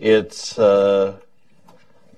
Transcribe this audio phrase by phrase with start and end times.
[0.00, 1.16] It's uh,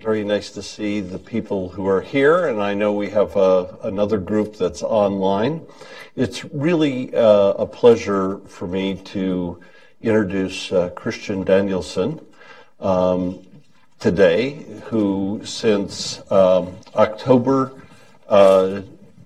[0.02, 3.68] very nice to see the people who are here, and I know we have uh,
[3.82, 5.64] another group that's online.
[6.14, 9.62] It's really uh, a pleasure for me to
[10.02, 12.22] introduce uh, Christian Danielsson
[12.80, 13.46] um,
[13.98, 17.72] today, who since um, October
[18.28, 18.82] uh,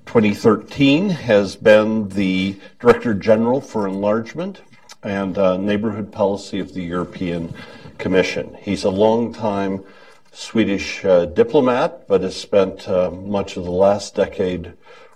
[0.06, 4.60] 2013 has been the Director General for Enlargement
[5.02, 5.36] and
[5.66, 7.52] Neighborhood Policy of the European
[7.98, 8.56] Commission.
[8.60, 9.84] He's a long-time
[10.32, 14.72] Swedish uh, diplomat, but has spent uh, much of the last decade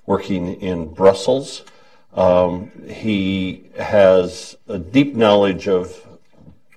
[0.06, 1.64] working in Brussels.
[2.14, 6.06] Um, he has a deep knowledge of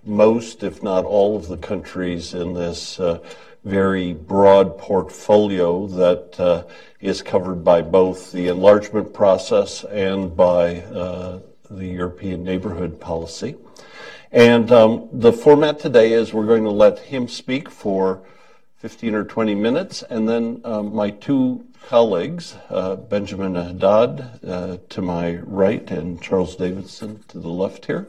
[0.04, 3.20] most, if not all, of the countries in this uh,
[3.64, 6.64] very broad portfolio that uh,
[7.00, 13.56] is covered by both the enlargement process and by uh, the European neighborhood policy.
[14.34, 18.22] And um, the format today is we're going to let him speak for
[18.78, 25.02] 15 or 20 minutes, and then um, my two colleagues, uh, Benjamin Haddad uh, to
[25.02, 28.08] my right and Charles Davidson to the left here,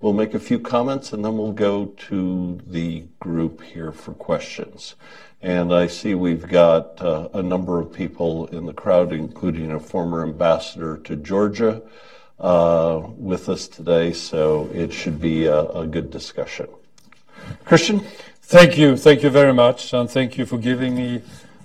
[0.00, 4.94] will make a few comments, and then we'll go to the group here for questions.
[5.42, 9.80] And I see we've got uh, a number of people in the crowd, including a
[9.80, 11.82] former ambassador to Georgia,
[12.44, 16.68] with us today, so it should be a, good discussion.
[17.64, 18.00] Christian?
[18.42, 18.96] Thank you.
[18.96, 21.22] Thank you very much, and thank you for giving me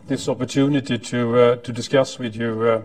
[0.07, 2.81] this opportunity to uh, to discuss with you uh,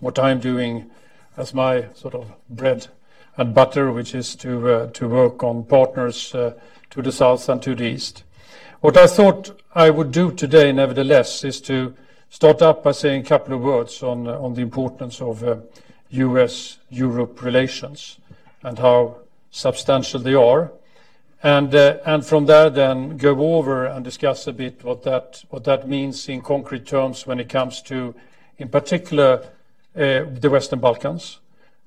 [0.00, 0.90] what I'm doing
[1.36, 2.88] as my sort of bread
[3.36, 6.54] and butter, which is to uh, to work on partners uh,
[6.90, 8.24] to the south and to the east.
[8.80, 11.94] What I thought I would do today, nevertheless, is to
[12.30, 15.44] start up by saying a couple of words on on the importance of
[16.14, 18.18] U.S.-Europe relations
[18.62, 19.16] and how
[19.50, 20.72] substantial they are.
[21.42, 25.64] And, uh, and from there then go over and discuss a bit what that, what
[25.64, 28.14] that means in concrete terms when it comes to,
[28.58, 29.46] in particular,
[29.96, 31.40] uh, the Western Balkans,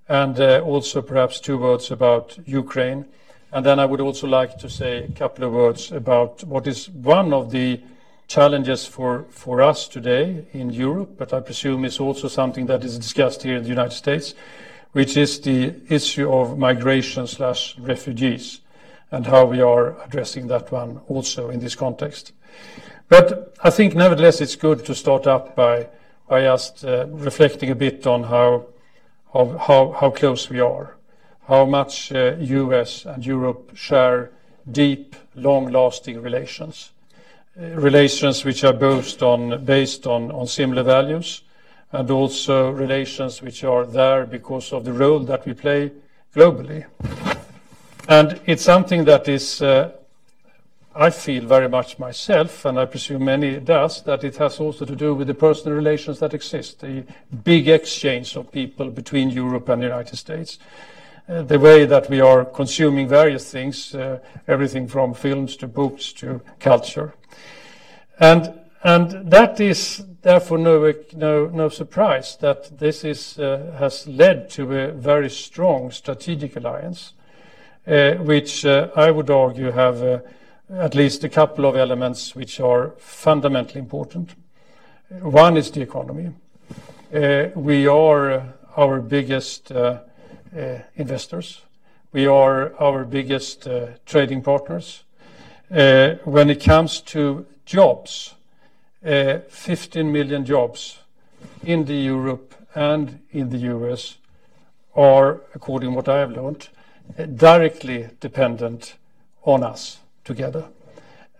[0.07, 3.05] and uh, also perhaps two words about Ukraine.
[3.51, 6.89] And then I would also like to say a couple of words about what is
[6.89, 7.81] one of the
[8.27, 9.25] challenges for,
[9.61, 13.63] us today in Europe, but I presume is also something that is discussed here in
[13.63, 14.35] the United States,
[14.91, 18.61] which is the issue of migration slash refugees
[19.11, 22.33] and how we are addressing that one also in this context.
[23.07, 25.87] But I think nevertheless it's good to start up by,
[26.29, 28.65] just uh, reflecting a bit on how,
[30.15, 30.97] close we are,
[31.47, 34.31] how much uh, US and Europe share
[34.69, 36.91] deep, long-lasting relations
[37.57, 41.41] relations which are based on, based on, on similar values,
[41.91, 45.91] and also relations which are there because of the role that we play
[46.35, 46.85] globally.
[48.07, 49.91] And it's something that is, uh,
[50.95, 54.95] I feel very much myself, and I presume many does, that it has also to
[54.95, 57.03] do with the personal relations that exist, the
[57.43, 60.59] big exchange of people between Europe and the United States.
[61.29, 66.13] Uh, the way that we are consuming various things, uh, everything from films to books
[66.13, 67.13] to culture.
[68.19, 74.49] And, and that is therefore no, no, no surprise that this is, uh, has led
[74.51, 77.13] to a very strong strategic alliance,
[77.87, 80.19] uh, which uh, I would argue have uh,
[80.69, 84.35] at least a couple of elements which are fundamentally important.
[85.21, 86.31] One is the economy.
[87.13, 89.99] Uh, we are our biggest uh,
[90.95, 91.61] investors.
[92.11, 93.67] We are our biggest
[94.05, 95.03] trading partners.
[95.69, 98.33] When it comes to jobs,
[99.05, 100.97] uh, 15 million jobs
[101.63, 104.17] in the Europe and in the U.S.
[104.95, 106.69] are, according to what I have learned,
[107.19, 108.95] uh, directly dependent
[109.43, 110.65] on us together.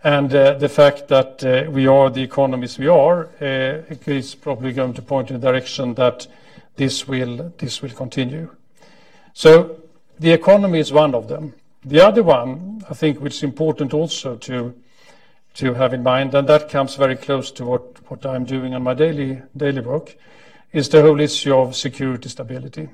[0.03, 5.01] And uh, The fact that we are the economies we are is probably going to
[5.01, 6.27] point in the direction that
[6.75, 7.51] this will
[7.95, 8.49] continue.
[9.33, 9.77] So
[10.19, 11.53] The economy is one of them.
[11.85, 14.73] The other one, I think, which is important also to
[15.57, 18.83] to have in mind, and that comes very close to what, what I'm doing on
[18.83, 20.15] my daily, daily work,
[20.71, 22.89] is the whole issue of security stability,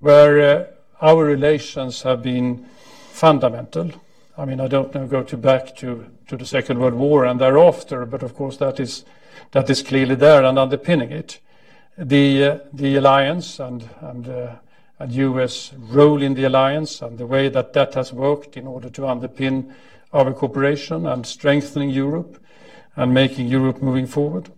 [0.00, 0.66] where uh,
[1.00, 2.66] our relations have been
[3.10, 3.90] fundamental.
[4.36, 7.40] I mean, I don't know, go to back to, to the Second World War and
[7.40, 9.06] thereafter, but of course that is,
[9.52, 11.40] that is clearly there and underpinning it.
[11.96, 14.56] The, uh, the alliance and, and, uh,
[14.98, 15.72] and U.S.
[15.74, 19.72] role in the alliance and the way that that has worked in order to underpin
[20.12, 22.42] our cooperation and strengthening Europe
[22.96, 24.50] and making Europe moving forward.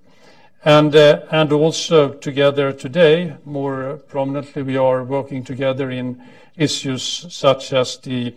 [0.64, 6.22] And, uh, and also together today, more prominently, we are working together in
[6.56, 8.34] issues such as the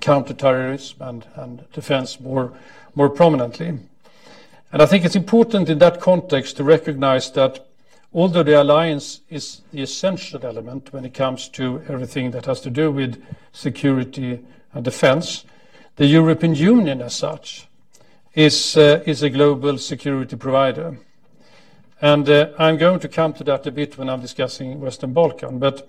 [0.00, 2.52] counterterrorism and, defense more,
[2.94, 3.78] more prominently.
[4.72, 7.66] And I think it's important in that context to recognize that
[8.12, 12.70] although the alliance is the essential element when it comes to everything that has to
[12.70, 13.22] do with
[13.52, 14.40] security
[14.74, 15.44] and defense,
[15.96, 17.68] the European Union as such
[18.34, 20.98] is, uh, a global security provider.
[22.00, 25.58] And uh, I'm going to come to that a bit when I'm discussing Western Balkan.
[25.58, 25.88] But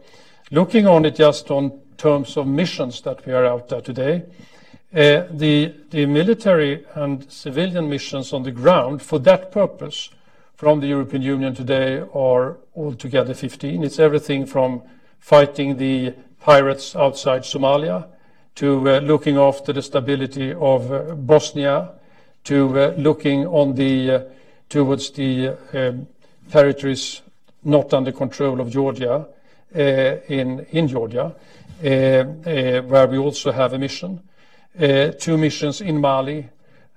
[0.52, 4.24] looking on it just on terms of missions that we are out there today,
[4.94, 10.10] uh, the, the military and civilian missions on the ground for that purpose
[10.56, 13.84] from the European Union today are altogether 15.
[13.84, 14.84] It's everything from
[15.20, 18.08] fighting the pirates outside Somalia
[18.56, 21.92] to uh, looking after the stability of uh, Bosnia
[22.46, 24.26] to uh, looking on the
[24.70, 26.08] towards the um,
[26.52, 27.22] territories
[27.64, 29.28] not under control of Georgia
[29.74, 31.36] in Georgia,
[31.82, 34.22] where we also have a mission,
[35.20, 36.48] two missions in Mali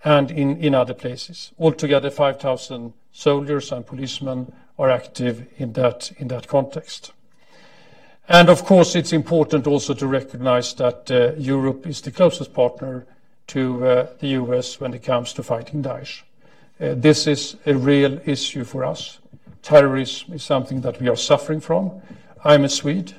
[0.05, 1.53] and in other places.
[1.59, 7.13] Altogether, 5,000 soldiers and policemen are active in that in that context.
[8.31, 11.09] And Of course, it's important also to recognize that
[11.39, 13.07] Europe is the closest partner
[13.49, 14.79] to uh, the U.S.
[14.81, 16.23] when it comes to fighting Daesh.
[16.79, 19.19] Uh, this is a real issue for us.
[19.63, 22.03] Terrorism is something that we are suffering from.
[22.45, 23.15] I'm a Swede.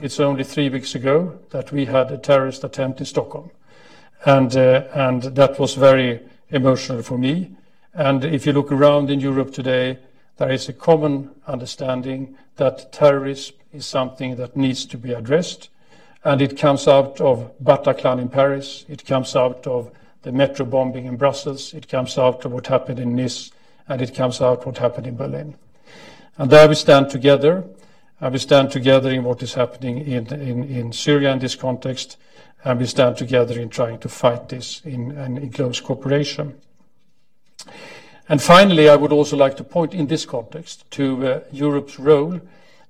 [0.00, 3.50] It's only three weeks ago that we had a terrorist attempt in Stockholm,
[4.24, 6.20] and uh, and that was very
[6.50, 7.50] emotional for me.
[7.92, 9.98] And if you look around in Europe today,
[10.38, 15.68] there is a common understanding that terrorism is something that needs to be addressed.
[16.24, 19.90] And it comes out of Bataclan in Paris, it comes out of
[20.22, 23.50] the metro bombing in Brussels, it comes out of what happened in Nice,
[23.88, 25.54] and it comes out what happened in Berlin.
[26.38, 27.64] And there we stand together,
[28.20, 32.16] and we stand together in what is happening in, in, in Syria in this context,
[32.64, 36.58] and we stand together in trying to fight this in, in, close cooperation.
[38.28, 42.40] And finally, I would also like to point in this context to uh, Europe's role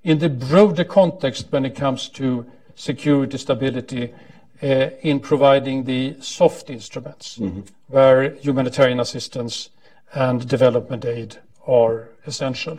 [0.04, 2.46] in the broader context when it comes to
[2.76, 4.12] security, stability
[4.62, 7.60] uh, in providing the soft instruments mm-hmm.
[7.88, 9.70] where humanitarian assistance
[10.12, 11.36] and development aid
[11.66, 12.78] are essential.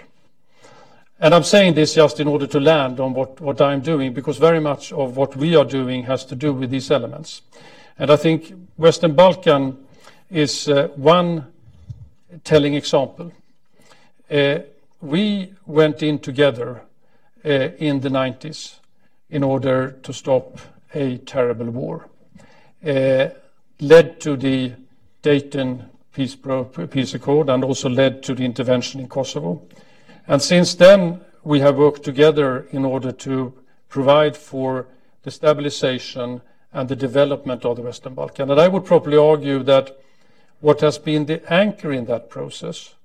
[1.20, 4.38] And I'm saying this just in order to land on what, what I'm doing, because
[4.38, 7.42] very much of what we are doing has to do with these elements.
[7.98, 9.78] And I think Western Balkan
[10.30, 11.48] is uh, one
[12.44, 13.32] telling example.
[14.30, 14.60] Uh,
[15.02, 16.82] we went in together
[17.46, 18.80] in the 90s
[19.30, 20.60] in order to stop
[20.94, 22.10] a terrible war.
[22.86, 23.30] Uh,
[23.80, 24.74] led to the
[25.22, 26.38] Dayton peace,
[26.92, 29.62] peace accord and also led to the intervention in Kosovo.
[30.28, 33.54] And since then, we have worked together in order to
[33.90, 34.88] provide for
[35.24, 36.42] the stabilization
[36.74, 38.50] and the development of the Western Balkans.
[38.50, 39.98] And I would probably argue that
[40.62, 42.96] what has been the anchor in that process,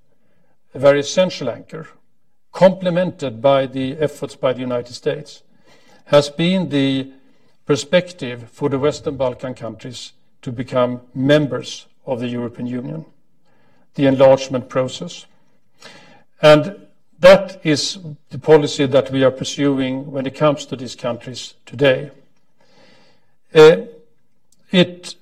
[0.74, 1.88] a very essential anchor,
[2.52, 5.42] complemented by the efforts by the United States,
[6.06, 7.12] has been the
[7.66, 10.12] perspective for the Western Balkan countries
[10.42, 13.04] to become members of the European Union,
[13.94, 15.26] the enlargement process.
[16.42, 16.86] And
[17.20, 17.98] that is
[18.30, 22.10] the policy that we are pursuing when it comes to these countries today.
[23.54, 23.82] Uh,
[24.70, 25.14] it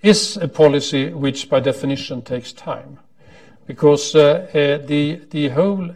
[0.00, 2.98] is a policy which, by definition, takes time
[3.66, 5.94] because uh, uh, the, the, whole, uh,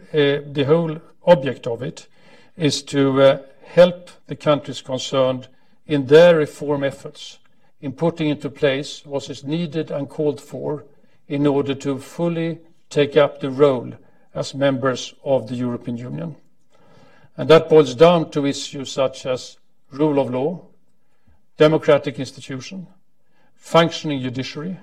[0.51, 2.07] the whole object of it
[2.55, 5.47] is to help the countries concerned
[5.85, 7.39] in their reform efforts
[7.81, 10.85] in putting into place what is needed and called for
[11.27, 12.59] in order to fully
[12.89, 13.91] take up the role
[14.33, 16.35] as members of the European Union.
[17.35, 19.57] And that boils down to issues such as
[19.91, 20.65] rule of law,
[21.57, 22.87] democratic institution,
[23.55, 24.77] functioning judiciary,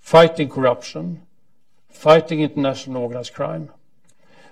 [0.00, 1.22] fighting corruption,
[1.90, 3.70] fighting international organized crime.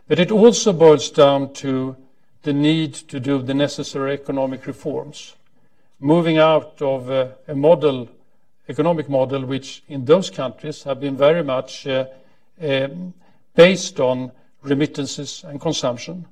[0.06, 1.96] But it also boils down to
[2.42, 5.34] the need to do the necessary economic reforms,
[6.00, 8.08] moving out of uh, a model,
[8.68, 12.06] economic model, which in those countries have been very much uh,
[12.62, 13.12] um,
[13.54, 14.30] based on
[14.62, 16.26] remittances and consumption,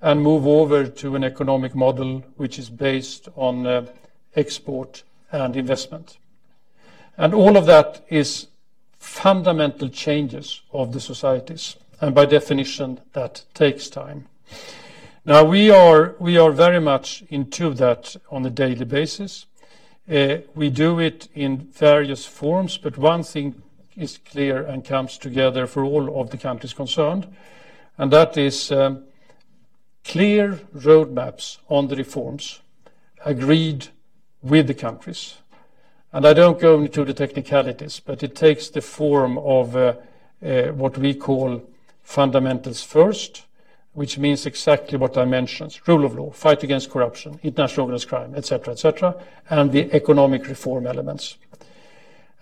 [0.00, 3.86] and move over to an economic model which is based on uh,
[4.34, 6.18] export and investment.
[7.16, 8.48] And all of that is
[9.02, 14.28] fundamental changes of the societies, and by definition, that takes time.
[15.24, 16.14] Now, we are
[16.52, 19.46] very much into that on a daily basis.
[20.08, 23.60] Uh, we do it in various forms, but one thing
[23.96, 27.26] is clear and comes together for all of the countries concerned,
[27.98, 29.02] and that is um,
[30.04, 32.60] clear roadmaps on the reforms
[33.24, 33.88] agreed
[34.42, 35.41] with the countries.
[36.12, 39.94] And I don't go into the technicalities, but it takes the form of uh,
[40.44, 41.62] uh, what we call
[42.02, 43.44] fundamentals first,
[43.94, 48.34] which means exactly what I mentioned, rule of law, fight against corruption, international organized crime,
[48.34, 49.16] etc., etc.,
[49.48, 51.36] and the economic reform elements.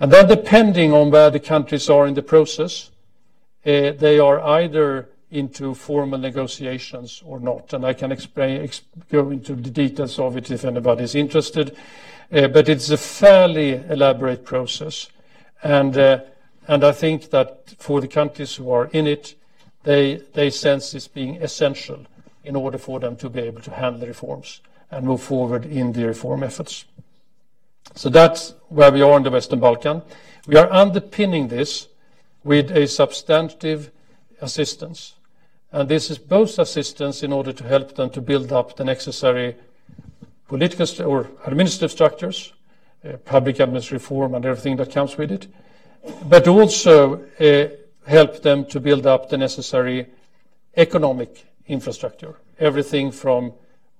[0.00, 2.90] And then depending on where the countries are in the process,
[3.66, 7.72] uh, they are either into formal negotiations or not.
[7.72, 8.68] And I can explain,
[9.10, 11.76] go into the details of it if anybody is interested.
[12.32, 15.08] Uh, but it's a fairly elaborate process.
[15.62, 16.20] And, uh,
[16.68, 19.34] and I think that for the countries who are in it,
[19.82, 22.06] they, they sense this being essential
[22.44, 24.60] in order for them to be able to handle the reforms
[24.90, 26.84] and move forward in the reform efforts.
[27.94, 30.02] So that's where we are in the Western Balkan.
[30.46, 31.88] We are underpinning this
[32.44, 33.90] with a substantive
[34.40, 35.14] assistance.
[35.72, 39.56] And this is both assistance in order to help them to build up the necessary
[40.50, 42.52] political or administrative structures,
[43.04, 45.46] uh, public administrative reform and everything that comes with it,
[46.28, 47.68] but also uh,
[48.10, 50.08] help them to build up the necessary
[50.76, 53.52] economic infrastructure, everything from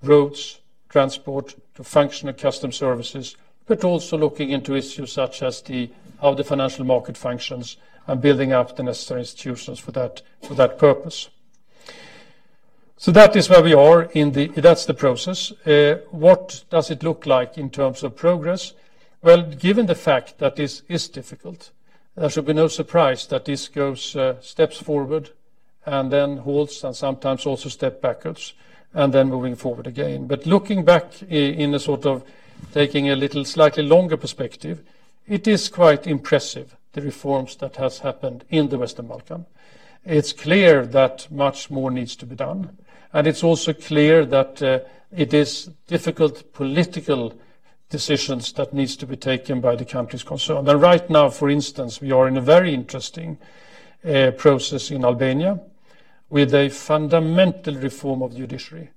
[0.03, 5.89] roads, transport to functional custom services, but also looking into issues such as the,
[6.21, 7.77] how the financial market functions
[8.09, 11.29] and building up the necessary institutions for that, for that purpose.
[13.01, 15.53] So that is where we are in the, that's the process.
[15.65, 18.75] Uh, what does it look like in terms of progress?
[19.23, 21.71] Well, given the fact that this is difficult,
[22.15, 25.31] there should be no surprise that this goes uh, steps forward
[25.87, 28.53] and then halts and sometimes also step backwards
[28.93, 30.27] and then moving forward again.
[30.27, 32.23] But looking back in a sort of
[32.75, 34.83] taking a little slightly longer perspective,
[35.27, 39.47] it is quite impressive, the reforms that has happened in the Western Balkan.
[40.05, 42.77] It's clear that much more needs to be done.
[43.13, 47.35] And it's also clear that uh, it is difficult political
[47.89, 50.69] decisions that needs to be taken by the countries concerned.
[50.69, 53.39] And right now, for instance, we are in a very interesting
[54.05, 55.61] uh, process in Albania
[56.31, 58.91] with a fundamental reform of the judiciary.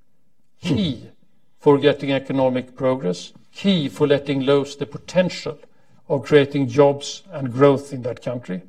[0.61, 1.09] Key
[1.59, 5.57] for getting economic progress, key for letting loose the potential
[6.09, 8.61] of creating jobs and growth in that country,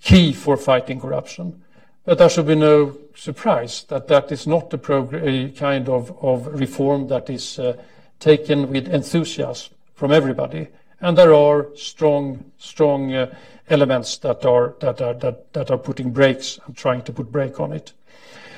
[0.00, 1.62] key for fighting corruption.
[2.04, 7.08] But there should be no surprise that that is not a kind of, of reform
[7.08, 7.76] that is uh,
[8.18, 10.68] taken with enthusiasm from everybody.
[11.00, 13.34] And there are strong, strong uh,
[13.68, 17.60] elements that are, that, are, that, that are putting brakes and trying to put brake
[17.60, 17.92] on it.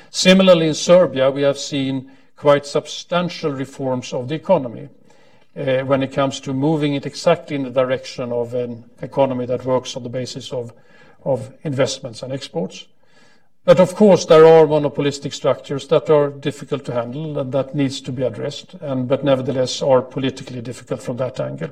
[0.09, 4.89] Similarly, in Serbia, we have seen quite substantial reforms of the economy
[5.55, 9.65] uh, when it comes to moving it exactly in the direction of an economy that
[9.65, 10.73] works on the basis of,
[11.23, 12.87] of investments and exports.
[13.65, 18.01] But of course, there are monopolistic structures that are difficult to handle and that needs
[18.01, 21.69] to be addressed, and but nevertheless are politically difficult from that angle.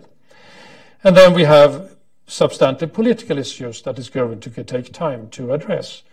[1.03, 6.03] And then we have substantive political issues that is going to take time to address.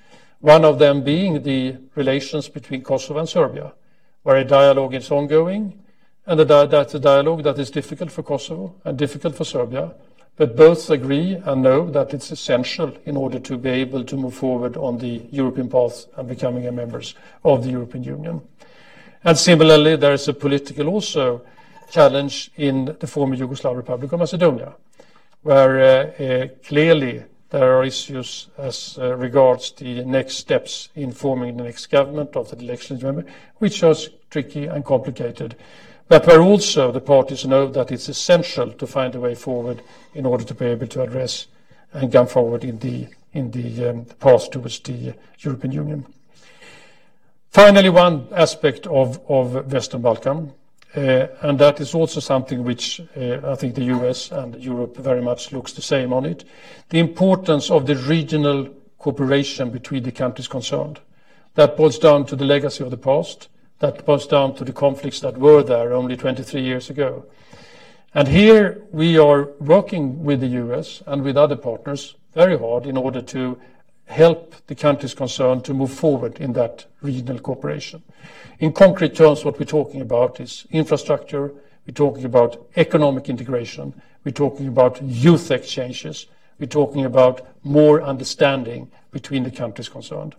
[0.40, 3.72] One of them being the relations between Kosovo and Serbia,
[4.24, 5.84] where a dialogue is ongoing,
[6.26, 9.94] and that's a dialogue that is difficult for Kosovo and difficult for Serbia,
[10.38, 14.34] but both agree and know that it's essential in order to be able to move
[14.34, 18.40] forward on the European path and becoming a members of the European Union.
[19.24, 21.42] And similarly, there is a political also
[21.90, 24.74] challenge in the former Yugoslav Republic of Macedonia,
[25.42, 31.56] where uh, uh, clearly there are issues as uh, regards the next steps in forming
[31.56, 33.02] the next government of the elections,
[33.56, 33.96] which are
[34.30, 35.56] tricky and complicated
[36.08, 39.82] but where also the parties know that it's essential to find a way forward
[40.14, 41.46] in order to be able to address
[41.92, 46.06] and come forward in the, in the um, path towards the European Union.
[47.50, 50.52] Finally, one aspect of, of Western Balkan,
[50.96, 55.20] uh, and that is also something which uh, I think the US and Europe very
[55.20, 56.44] much looks the same on it,
[56.88, 61.00] the importance of the regional cooperation between the countries concerned.
[61.54, 63.48] That boils down to the legacy of the past,
[63.80, 67.24] that boils down to the conflicts that were there only 23 years ago.
[68.14, 72.96] And here we are working with the US and with other partners very hard in
[72.96, 73.58] order to
[74.06, 78.02] help the countries concerned to move forward in that regional cooperation.
[78.58, 81.52] In concrete terms, what we're talking about is infrastructure,
[81.86, 86.26] we're talking about economic integration, we're talking about youth exchanges,
[86.58, 90.34] we're talking about more understanding between the countries concerned.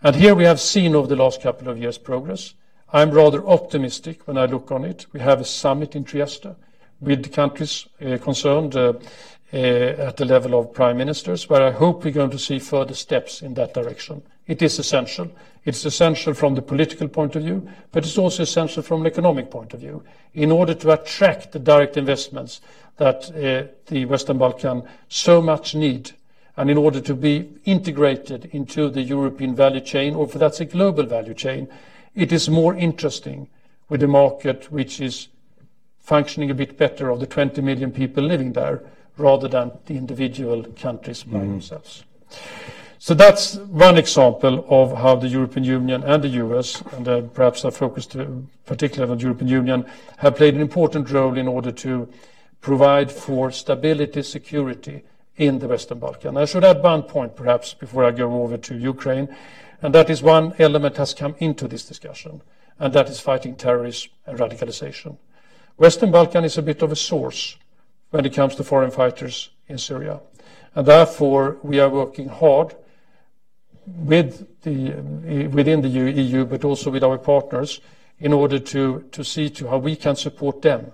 [0.00, 2.54] And here we have seen over the last couple of years progress.
[2.92, 5.06] I'm rather optimistic when I look on it.
[5.12, 6.54] We have a summit in Trieste
[7.00, 8.92] with the countries uh, concerned uh,
[9.52, 13.42] at the level of prime ministers, where I hope we're going to see further steps
[13.42, 14.22] in that direction.
[14.46, 15.32] It is essential.
[15.64, 19.50] It's essential from the political point of view, but it's also essential from an economic
[19.50, 22.60] point of view in order to attract the direct investments
[22.98, 23.32] that
[23.86, 26.12] the Western Balkans so much need,
[26.58, 30.64] and in order to be integrated into the European value chain, or for that's a
[30.64, 31.68] global value chain,
[32.16, 33.48] it is more interesting
[33.88, 35.28] with a market which is
[36.00, 38.82] functioning a bit better of the 20 million people living there
[39.16, 41.52] rather than the individual countries by mm-hmm.
[41.52, 42.02] themselves.
[42.98, 47.64] So that's one example of how the European Union and the U.S., and uh, perhaps
[47.64, 48.26] I focus uh,
[48.66, 49.86] particularly on the European Union,
[50.16, 52.08] have played an important role in order to
[52.60, 55.04] provide for stability, security
[55.38, 56.36] in the Western Balkan.
[56.36, 59.34] I should add one point, perhaps, before I go over to Ukraine,
[59.80, 62.42] and that is one element has come into this discussion,
[62.78, 65.16] and that is fighting terrorism and radicalization.
[65.76, 67.56] Western Balkan is a bit of a source
[68.10, 70.20] when it comes to foreign fighters in Syria,
[70.74, 72.74] and therefore we are working hard
[73.86, 74.90] with the,
[75.48, 77.80] within the EU, but also with our partners
[78.18, 80.92] in order to, to see to how we can support them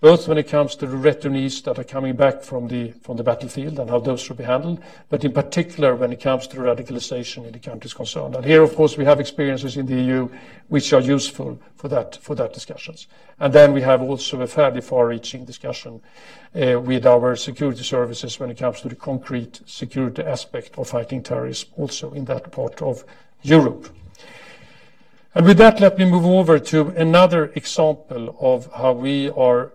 [0.00, 3.22] both when it comes to the returnees that are coming back from the, from the
[3.22, 7.44] battlefield and how those should be handled, but in particular when it comes to radicalization
[7.44, 8.34] in the countries concerned.
[8.34, 10.28] And here, of course, we have experiences in the EU
[10.68, 13.08] which are useful for that, for that discussions.
[13.38, 16.00] And then we have also a fairly far-reaching discussion
[16.54, 21.22] uh, with our security services when it comes to the concrete security aspect of fighting
[21.22, 23.04] terrorism, also in that part of
[23.42, 23.94] Europe.
[25.34, 29.72] And with that, let me move over to another example of how we are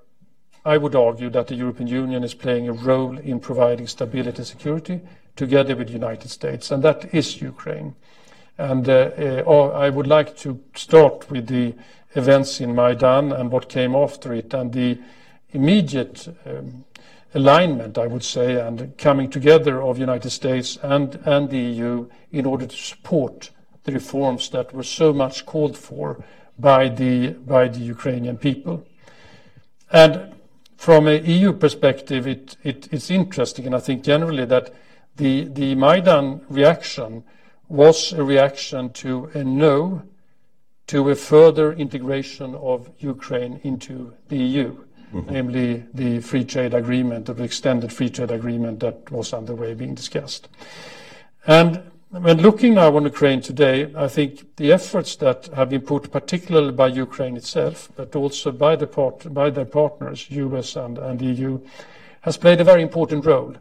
[0.66, 4.48] I would argue that the European Union is playing a role in providing stability and
[4.48, 5.00] security
[5.36, 7.96] together with the United States, and that is Ukraine.
[8.58, 9.12] And uh,
[9.46, 11.76] uh, I would like to start with the
[12.16, 14.98] events in Maidan and what came after it, and the
[15.52, 16.86] immediate um,
[17.36, 22.46] alignment, I would say, and coming together of United States and, and the EU in
[22.46, 23.52] order to support
[23.84, 26.24] the reforms that were so much called for
[26.58, 28.84] by the, by the Ukrainian people.
[29.92, 30.35] And
[30.86, 34.72] from an EU perspective, it, it, it's interesting, and I think generally that
[35.16, 37.24] the, the Maidan reaction
[37.68, 40.04] was a reaction to a no
[40.86, 44.78] to a further integration of Ukraine into the EU,
[45.12, 45.34] mm-hmm.
[45.34, 50.48] namely the free trade agreement the extended free trade agreement that was underway being discussed.
[51.48, 51.82] And
[52.22, 56.72] when looking now on Ukraine today, I think the efforts that have been put, particularly
[56.72, 61.60] by Ukraine itself, but also by, the part, by their partners, US and, and EU,
[62.22, 63.56] has played a very important role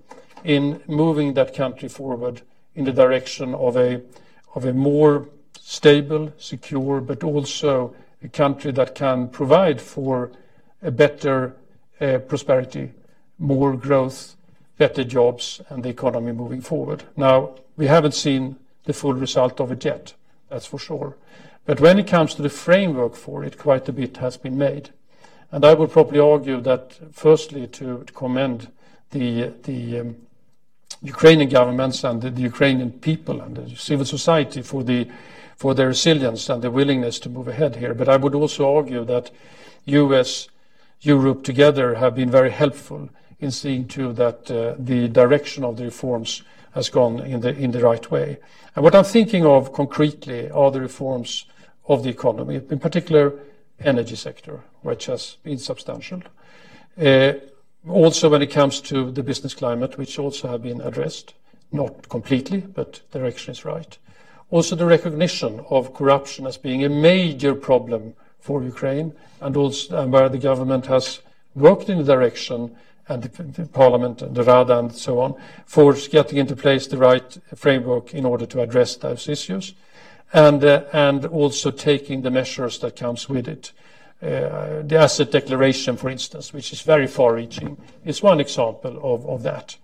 [0.44, 2.42] in moving that country forward
[2.76, 4.00] in the direction of a,
[4.54, 5.28] of a more
[5.60, 10.30] stable, secure, but also a country that can provide for
[10.82, 11.56] a better
[12.00, 12.92] uh, prosperity,
[13.38, 14.36] more growth,
[14.78, 17.04] better jobs, and the economy moving forward.
[17.16, 20.14] Now, we haven't seen the full result of it yet,
[20.48, 21.16] that's for sure.
[21.64, 24.90] But when it comes to the framework for it, quite a bit has been made.
[25.50, 28.70] And I would probably argue that, firstly, to, commend
[29.10, 29.52] the,
[30.00, 30.16] um,
[31.02, 34.82] Ukrainian governments and the, Ukrainian people and the civil society for
[35.74, 37.94] their resilience and their willingness to move ahead here.
[37.94, 39.30] But I would also argue that
[39.87, 40.48] US,
[41.00, 43.08] Europe together have been very helpful
[43.40, 46.42] in seeing to that uh, the direction of the reforms
[46.72, 48.38] has gone in the, in the right way.
[48.74, 51.46] And what I'm thinking of concretely are the reforms
[51.86, 53.32] of the economy, in particular
[53.80, 56.22] energy sector, which has been substantial.
[57.00, 57.34] Uh,
[57.88, 61.34] also when it comes to the business climate, which also have been addressed,
[61.70, 63.98] not completely, but direction is right.
[64.50, 70.28] Also the recognition of corruption as being a major problem for Ukraine, and also where
[70.28, 71.20] the government has
[71.54, 72.76] worked in the direction
[73.08, 75.34] and the, the Parliament, and the Rada, and so on,
[75.66, 79.74] for getting into place the right framework in order to address those issues,
[80.32, 83.72] and uh, and also taking the measures that comes with it.
[84.22, 89.42] Uh, the asset declaration, for instance, which is very far-reaching, is one example of, of
[89.42, 89.76] that.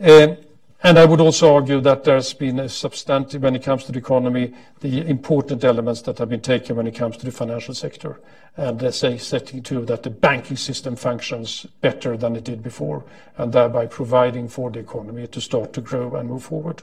[0.00, 0.36] Uh,
[0.82, 3.98] and I would also argue that there's been a substantive, when it comes to the
[3.98, 8.20] economy, the important elements that have been taken when it comes to the financial sector.
[8.56, 13.04] And let's say setting to that the banking system functions better than it did before,
[13.38, 16.82] and thereby providing for the economy to start to grow and move forward.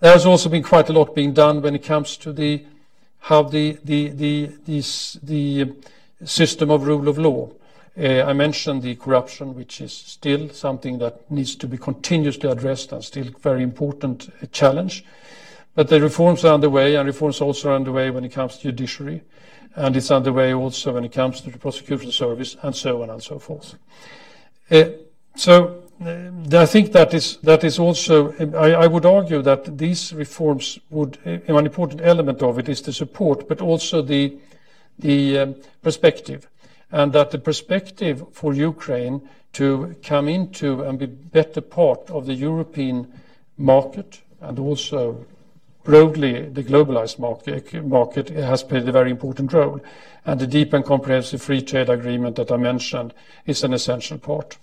[0.00, 2.64] There has also been quite a lot being done when it comes to the
[3.20, 4.82] how the the the the
[5.22, 5.72] the
[6.24, 7.50] system of rule of law
[8.00, 12.92] uh, I mentioned the corruption, which is still something that needs to be continuously addressed
[12.92, 15.04] and still very important uh, challenge.
[15.74, 19.22] But the reforms are underway, and reforms also are underway when it comes to judiciary,
[19.76, 23.22] and it's underway also when it comes to the prosecution service, and so on and
[23.22, 23.76] so forth.
[24.70, 24.84] Uh,
[25.36, 28.32] so I think that is that is also.
[28.56, 31.18] I, would argue that these reforms would.
[31.24, 34.36] An important element of it is the support, but also the
[34.98, 36.48] the um, perspective,
[36.92, 42.34] and that the perspective for Ukraine to come into and be better part of the
[42.34, 43.12] European
[43.56, 45.24] market and also
[45.84, 49.80] broadly the globalized market, market has played a very important role.
[50.24, 53.14] And the deep and comprehensive free trade agreement that I mentioned
[53.46, 54.58] is an essential part.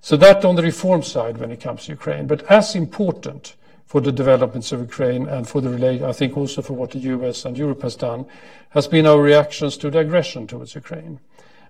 [0.00, 3.54] So that on the reform side when it comes to Ukraine, but as important
[3.86, 7.44] for the developments of Ukraine and for the I think also for what the US
[7.44, 8.26] and Europe has done,
[8.70, 11.20] has been our reactions to the aggression towards Ukraine.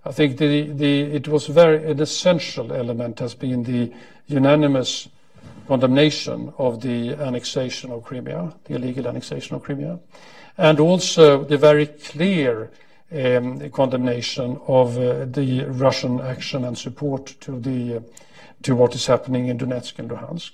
[0.05, 3.93] I think the, the, it was very an essential element has been the
[4.27, 5.09] unanimous
[5.69, 10.01] condemnation of the annexation of Crimea, the illegal annexation of Crimea,
[10.59, 12.71] and also the very clear
[13.13, 18.03] um, condemnation of uh, the Russian action and support to the
[18.63, 20.53] to what is happening in Donetsk and Luhansk.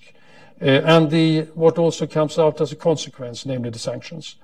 [0.60, 4.36] Uh, and the what also comes out as a consequence, namely the sanctions,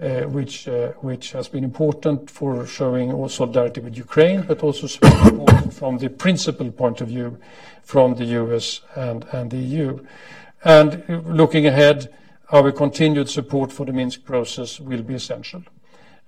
[0.00, 4.86] which uh, which has been important for showing solidarity with Ukraine, but also
[5.28, 7.38] important from the principal point of view
[7.82, 9.98] from the US and, and the EU.
[10.64, 12.12] And looking ahead,
[12.50, 15.62] our continued support for the Minsk process will be essential.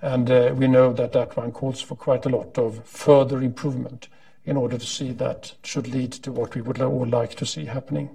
[0.00, 4.08] And uh, we know that that one calls for quite a lot of further improvement
[4.44, 7.66] in order to see that should lead to what we would all like to see
[7.66, 8.10] happening.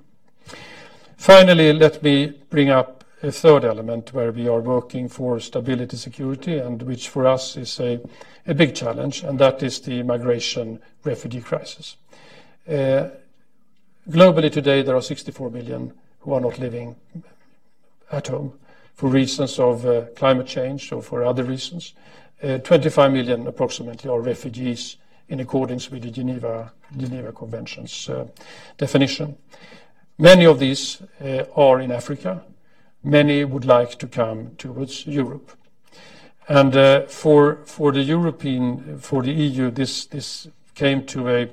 [1.15, 6.60] Finally, let me bring up a third element where we are working for stability, security,
[6.60, 7.99] and which for us is a,
[8.53, 11.97] big challenge, and that is the migration refugee crisis.
[12.67, 13.10] Uh,
[14.10, 16.95] globally today, there are 64 million who are not living
[18.12, 18.53] at home
[18.93, 21.93] for reasons of uh, climate change or for other reasons.
[22.41, 26.71] Uh, 25 million approximately are refugees in accordance with the Geneva,
[27.36, 28.10] Convention's
[28.77, 29.36] definition.
[30.17, 31.01] Many of these
[31.56, 32.45] are in Africa.
[33.03, 35.51] Many would like to come towards Europe.
[36.47, 41.49] And uh, for, for the European, for the EU, this, this came to a,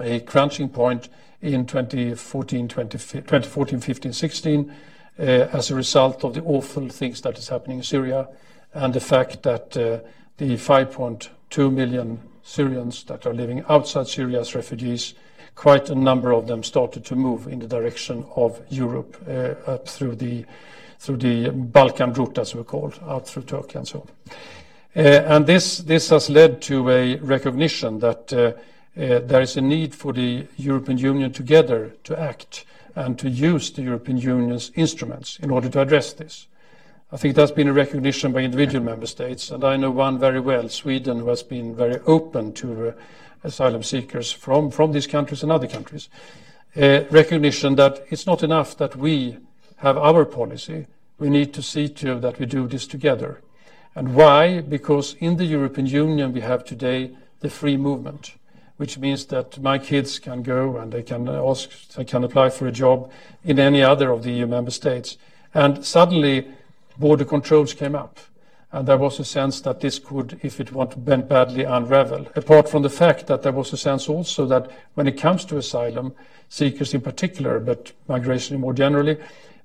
[0.00, 1.08] a crunching point
[1.40, 4.74] in 2014, 2014 15, 16
[5.18, 8.28] uh, as a result of the awful things that is happening in Syria
[8.72, 9.98] and the fact that uh,
[10.36, 15.14] the 5.2 million Syrians that are living outside Syria as refugees,
[15.58, 19.88] quite a number of them started to move in the direction of Europe uh, up
[19.88, 20.44] through the
[21.00, 24.08] through the Balkan route, as we call it, out through Turkey and so on.
[24.94, 28.28] And this this has led to a recognition that
[28.94, 33.82] there is a need for the European Union together to act and to use the
[33.82, 36.46] European Union's instruments in order to address this.
[37.10, 40.40] I think that's been a recognition by individual member states, and I know one very
[40.40, 42.92] well, Sweden, who has been very open to uh,
[43.44, 46.08] asylum seekers from, from these countries and other countries.
[46.76, 49.38] Uh, recognition that it's not enough that we
[49.76, 50.86] have our policy,
[51.18, 53.40] we need to see to that we do this together.
[53.94, 54.60] And why?
[54.60, 58.34] Because in the European Union we have today the free movement
[58.78, 62.66] which means that my kids can go and they can ask, they can apply for
[62.66, 63.10] a job
[63.44, 65.18] in any other of the EU member states.
[65.52, 66.48] And suddenly,
[66.96, 68.18] border controls came up.
[68.70, 72.26] And there was a sense that this could, if it went badly, unravel.
[72.36, 75.56] Apart from the fact that there was a sense also that when it comes to
[75.56, 76.14] asylum
[76.50, 79.16] seekers in particular, but migration more generally,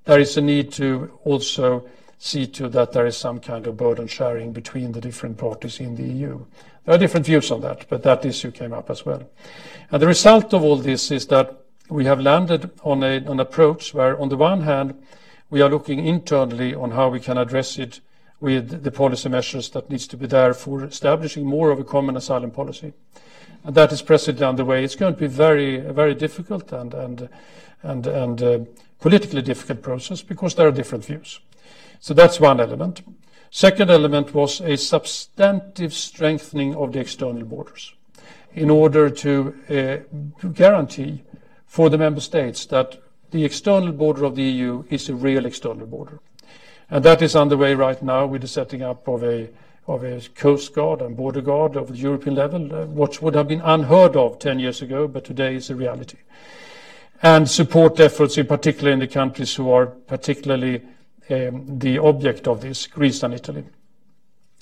[0.06, 1.86] there is a need to also
[2.18, 5.96] see to that there is some kind of burden sharing between the different parties in
[5.96, 6.40] the EU.
[6.86, 9.30] There are different views on that, but that issue came up as well.
[9.92, 13.94] And the result of all this is that we have landed on a, an approach
[13.94, 15.02] where, on the one hand,
[15.50, 18.00] we are looking internally on how we can address it
[18.44, 22.18] with the policy measures that needs to be there for establishing more of a common
[22.18, 22.92] asylum policy.
[23.64, 24.84] And that is presently underway.
[24.84, 27.30] It's going to be very, very difficult and, and,
[27.84, 28.60] and, and uh,
[29.00, 31.40] politically difficult process because there are different views.
[32.02, 33.02] So that's one element.
[33.50, 37.94] Second element was a substantive strengthening of the external borders
[38.56, 41.24] in order to uh, guarantee
[41.66, 43.02] for the member states that
[43.32, 46.20] the external border of the EU is a real external border.
[46.90, 49.50] And that is underway right now with the setting up of a
[49.88, 53.48] of a coast guard and border guard of the European level, uh, which would have
[53.48, 56.18] been unheard of 10 years ago, but today is a reality.
[57.22, 60.82] And support efforts, in particular in the countries who are particularly
[61.30, 63.64] um, the object of this, Greece and Italy.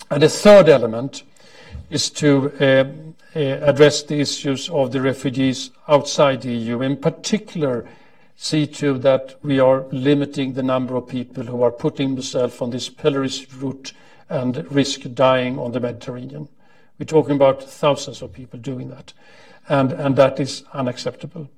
[0.10, 1.24] And the third element
[1.90, 7.88] is to um, uh, address the issues of the refugees outside the EU, in particular,
[8.42, 12.72] see to that we are limiting the number of people who are putting themselves on
[12.72, 13.94] this perilous route
[14.30, 16.50] and risk dying on the Mediterranean.
[16.98, 19.14] We're talking about thousands of people doing that,
[19.70, 21.52] and, and that is unacceptable.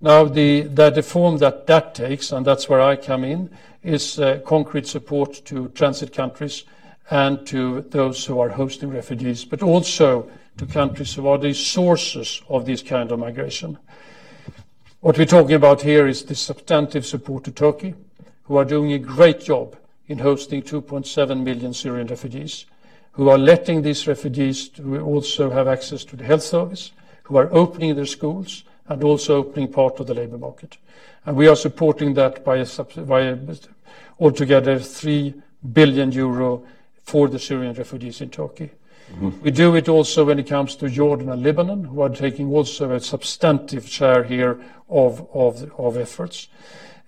[0.00, 3.48] Now, the, the, the form that that takes, and that's where I come in,
[3.84, 6.64] is uh, concrete support to transit countries
[7.12, 12.42] and to those who are hosting refugees, but also to countries who are the sources
[12.48, 13.78] of this kind of migration.
[15.04, 17.92] What we're talking about here is the substantive support to Turkey,
[18.44, 19.76] who are doing a great job
[20.08, 22.64] in hosting 2.7 million Syrian refugees,
[23.12, 26.92] who are letting these refugees to also have access to the health service,
[27.24, 30.78] who are opening their schools, and also opening part of the labor market.
[31.26, 33.38] And we are supporting that by, a, by
[34.18, 35.34] altogether 3
[35.70, 36.64] billion euro
[37.02, 38.70] for the Syrian refugees in Turkey.
[39.20, 42.92] We do it also when it comes to Jordan and Lebanon, who are taking also
[42.92, 46.48] a substantive share here of, of, of efforts.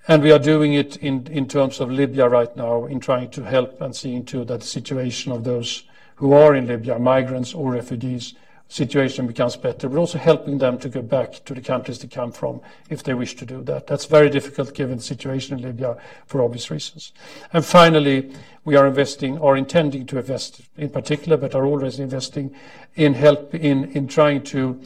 [0.09, 3.43] And we are doing it in, in terms of Libya right now in trying to
[3.43, 5.83] help and seeing to that the situation of those
[6.17, 8.35] who are in Libya, migrants or refugees,
[8.69, 9.89] situation becomes better.
[9.89, 13.15] We're also helping them to go back to the countries they come from if they
[13.15, 13.87] wish to do that.
[13.87, 17.13] That's very difficult given the situation in Libya for obvious reasons.
[17.53, 18.33] And finally,
[18.67, 22.55] we are investing or intending to invest in particular, but are already investing
[22.97, 24.79] in help in, in trying to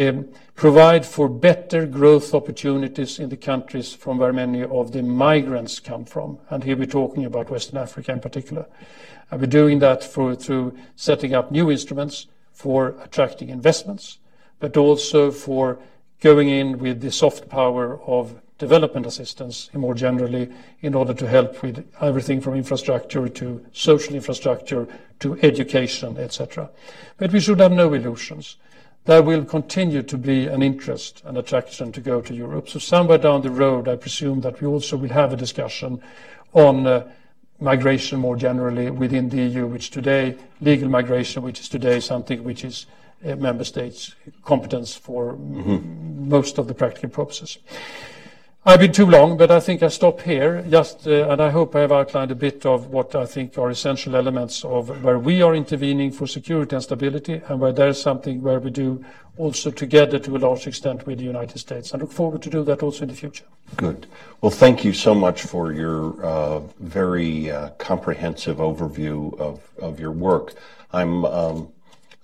[0.00, 5.78] um, provide for better growth opportunities in the countries from where many of the migrants
[5.78, 6.40] come from.
[6.50, 8.66] And here we're talking about Western Africa in particular.
[9.30, 14.18] We're doing that through setting up new instruments for attracting investments,
[14.58, 15.78] but also for
[16.20, 20.50] going in with the soft power of development assistance more generally
[20.82, 24.86] in order to help with everything from infrastructure to social infrastructure
[25.20, 26.68] to education, etc.
[27.16, 28.56] But we should have no illusions.
[29.04, 32.68] There will continue to be an interest and attraction to go to Europe.
[32.68, 36.02] So somewhere down the road, I presume that we also will have a discussion
[36.52, 37.08] on uh,
[37.60, 42.64] migration more generally within the EU, which today, legal migration, which is today something which
[42.64, 42.86] is
[43.24, 46.28] a member states' competence for mm-hmm.
[46.28, 47.58] most of the practical purposes.
[48.68, 50.62] I've been too long, but I think I stop here.
[50.68, 53.70] Just, uh, and I hope I have outlined a bit of what I think are
[53.70, 58.42] essential elements of where we are intervening for security and stability, and where there's something
[58.42, 59.02] where we do
[59.38, 61.94] also together to a large extent with the United States.
[61.94, 63.46] I look forward to do that also in the future.
[63.78, 64.06] Good.
[64.42, 70.12] Well, thank you so much for your uh, very uh, comprehensive overview of, of your
[70.12, 70.52] work.
[70.92, 71.72] I'm um,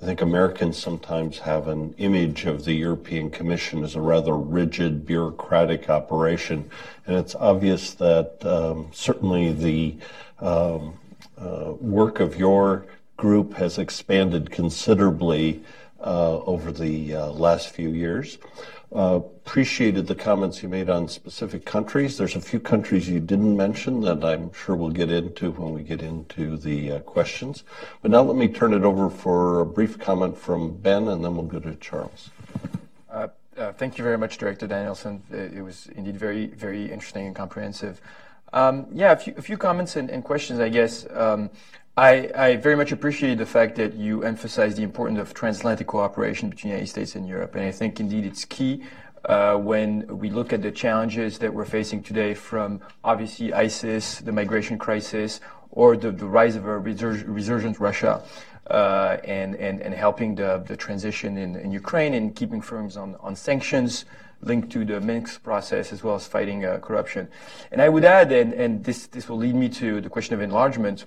[0.03, 5.07] I think Americans sometimes have an image of the European Commission as a rather rigid
[5.07, 6.69] bureaucratic operation,
[7.07, 9.97] and it's obvious that um, certainly the
[10.41, 10.95] um,
[11.39, 15.63] uh, work of your group has expanded considerably
[16.01, 18.39] uh, over the uh, last few years.
[18.95, 22.17] Appreciated the comments you made on specific countries.
[22.17, 25.83] There's a few countries you didn't mention that I'm sure we'll get into when we
[25.83, 27.65] get into the uh, questions.
[28.03, 31.35] But now let me turn it over for a brief comment from Ben, and then
[31.35, 32.31] we'll go to Charles.
[33.11, 35.21] Uh, uh, thank you very much, Director Danielsson.
[35.33, 38.01] It, was indeed very, very interesting and comprehensive.
[38.53, 41.05] Um, yeah, a few, comments and, and, questions, I guess.
[41.97, 46.51] I, I, very much appreciate the fact that you emphasize the importance of transatlantic cooperation
[46.51, 47.55] between the United States and Europe.
[47.55, 48.83] And I think indeed it's key
[49.27, 54.33] uh, when we look at the challenges that we're facing today from obviously ISIS, the
[54.33, 55.39] migration crisis,
[55.71, 58.23] or the, the rise of a resur- resurgent Russia.
[58.67, 63.15] Uh, and, and, and helping the, the transition in, in Ukraine and keeping firms on,
[63.21, 64.07] on sanctions,
[64.41, 67.29] linked to the Minsk process as well as fighting uh, corruption.
[67.71, 70.41] And I would add, and, and this, this will lead me to the question of
[70.41, 71.05] enlargement,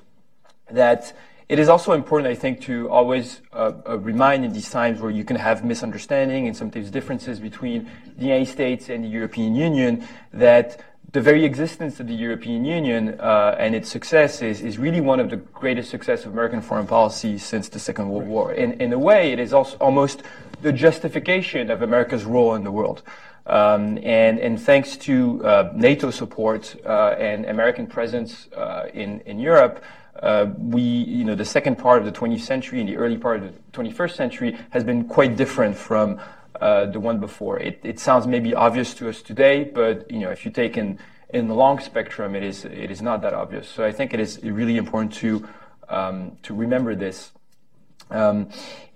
[0.72, 1.14] that
[1.50, 5.12] it is also important, I think, to always uh, uh, remind in these times where
[5.12, 10.06] you can have misunderstanding and sometimes differences between the United States and the European Union
[10.34, 10.82] that
[11.14, 15.22] the very existence of the European Union uh, and its success is, is really one
[15.22, 18.54] of the greatest success of American foreign policy since the Second World War.
[18.54, 20.24] In, in a way, it is also almost
[20.62, 23.04] the justification of America's role in the world.
[23.46, 29.40] Um, and, and, thanks to uh, NATO support uh, and American presence uh, in, in
[29.40, 29.82] Europe,
[30.22, 33.44] uh, we, you know, the second part of the 20th century and the early part
[33.44, 36.20] of the 21st century has been quite different from
[36.60, 37.60] uh, the one before.
[37.60, 40.98] It, it, sounds maybe obvious to us today, but you know, if you take in
[41.30, 43.68] in the long spectrum, it is it is not that obvious.
[43.68, 45.48] So I think it is really important to
[45.90, 47.32] um, to remember this.
[48.10, 48.50] Um,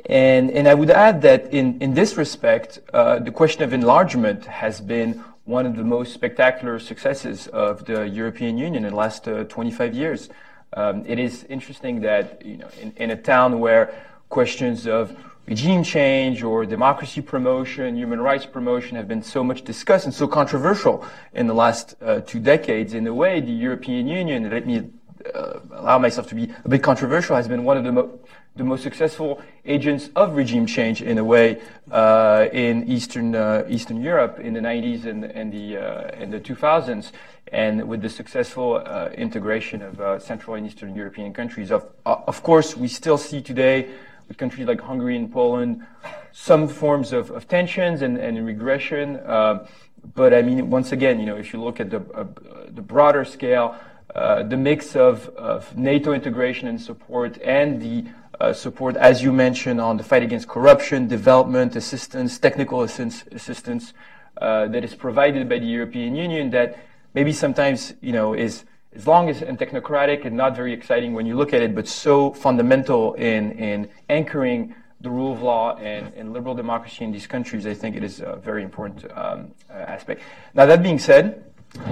[0.06, 4.46] and and I would add that in in this respect, uh, the question of enlargement
[4.46, 9.28] has been one of the most spectacular successes of the European Union in the last
[9.28, 10.30] uh, 25 years.
[10.74, 13.94] Um, it is interesting that you know, in, in, a town where
[14.30, 15.14] questions of
[15.46, 20.28] regime change or democracy promotion, human rights promotion have been so much discussed and so
[20.28, 24.90] controversial in the last uh, two decades, in a way, the European Union, let me
[25.36, 28.20] uh, allow myself to be a bit controversial, has been one of the, mo-
[28.56, 34.02] the most successful agents of regime change in a way uh, in Eastern uh, Eastern
[34.02, 37.12] Europe in the 90s and, and the in the 2000s,
[37.52, 38.80] and with the successful
[39.14, 41.72] integration of Central and Eastern European countries.
[41.72, 43.90] Of, of course, we still see today
[44.28, 45.86] with countries like Hungary and Poland
[46.32, 49.18] some forms of, of tensions and, and regression.
[49.18, 49.68] Uh,
[50.16, 52.26] but I mean, once again, you know, if you look at the, uh,
[52.70, 53.76] the broader scale,
[54.16, 58.06] uh, the mix of, of NATO integration and support and the
[58.42, 63.94] uh, support, as you mentioned, on the fight against corruption, development assistance, technical assistance, assistance
[64.38, 66.80] uh, that is provided by the European Union that
[67.14, 71.26] maybe sometimes, you know, is as long as and technocratic and not very exciting when
[71.26, 76.12] you look at it, but so fundamental in, in anchoring the rule of law and,
[76.16, 80.22] and liberal democracy in these countries, I think it is a very important um, aspect.
[80.56, 81.44] Now, that being said,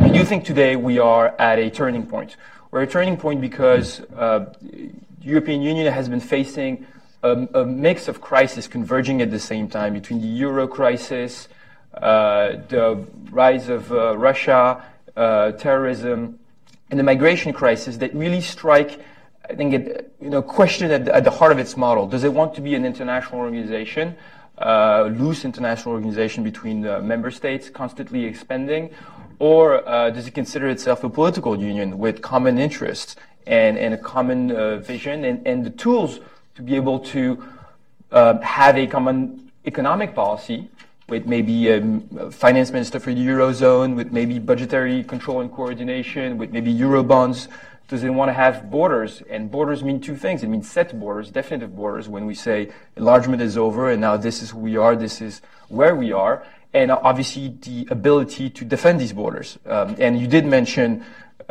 [0.02, 2.38] I do think today we are at a turning point.
[2.72, 4.54] We're at a turning point because uh,
[5.22, 6.86] European Union has been facing
[7.24, 11.50] a, mix of crises converging at the same time between the euro crisis,
[11.94, 14.84] uh, the rise of uh, Russia,
[15.16, 16.40] uh, terrorism,
[16.90, 19.00] and the migration crisis that really strike
[19.50, 22.08] I think it, you know, question at the, at the, heart of its model.
[22.08, 24.16] Does it want to be an international organization,
[24.60, 28.92] uh, loose international organization between member states, constantly expanding,
[29.40, 33.16] or uh, does it consider itself a political union with common interests
[33.50, 36.20] and, and a common uh, vision and, and the tools
[36.56, 37.44] to be able to
[38.12, 40.70] uh, have a common economic policy
[41.10, 41.82] with maybe a
[42.32, 47.48] finance minister for the eurozone, with maybe budgetary control and coordination, with maybe eurobonds
[47.90, 49.24] does it want to have borders?
[49.30, 50.44] And borders mean two things.
[50.44, 54.44] It means set borders, definitive borders, when we say enlargement is over and now this
[54.44, 56.46] is who we are, this is where we are.
[56.72, 59.58] And obviously the ability to defend these borders.
[59.66, 61.04] Um, and you did mention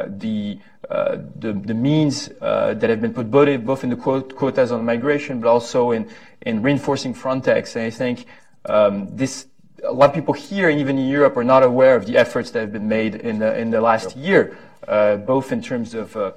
[0.06, 0.58] the,
[0.88, 4.72] uh, the, the means uh, that have been put both, both in the quote, quotas
[4.72, 6.08] on migration, but also in,
[6.42, 7.74] in reinforcing Frontex.
[7.76, 8.26] And I think
[8.64, 9.46] um, this
[9.84, 12.50] a lot of people here and even in Europe are not aware of the efforts
[12.50, 14.26] that have been made in the, in the last yep.
[14.26, 14.58] year
[14.88, 16.32] uh, both in terms of uh,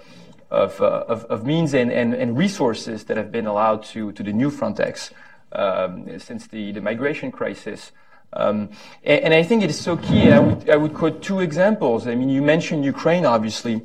[0.51, 4.21] of, uh, of, of, means and, and, and, resources that have been allowed to, to
[4.21, 5.11] the new Frontex
[5.53, 7.93] um, since the, the migration crisis.
[8.33, 8.69] Um,
[9.03, 10.31] and, and, I think it is so key.
[10.31, 12.07] I would, I would quote two examples.
[12.07, 13.81] I mean, you mentioned Ukraine, obviously,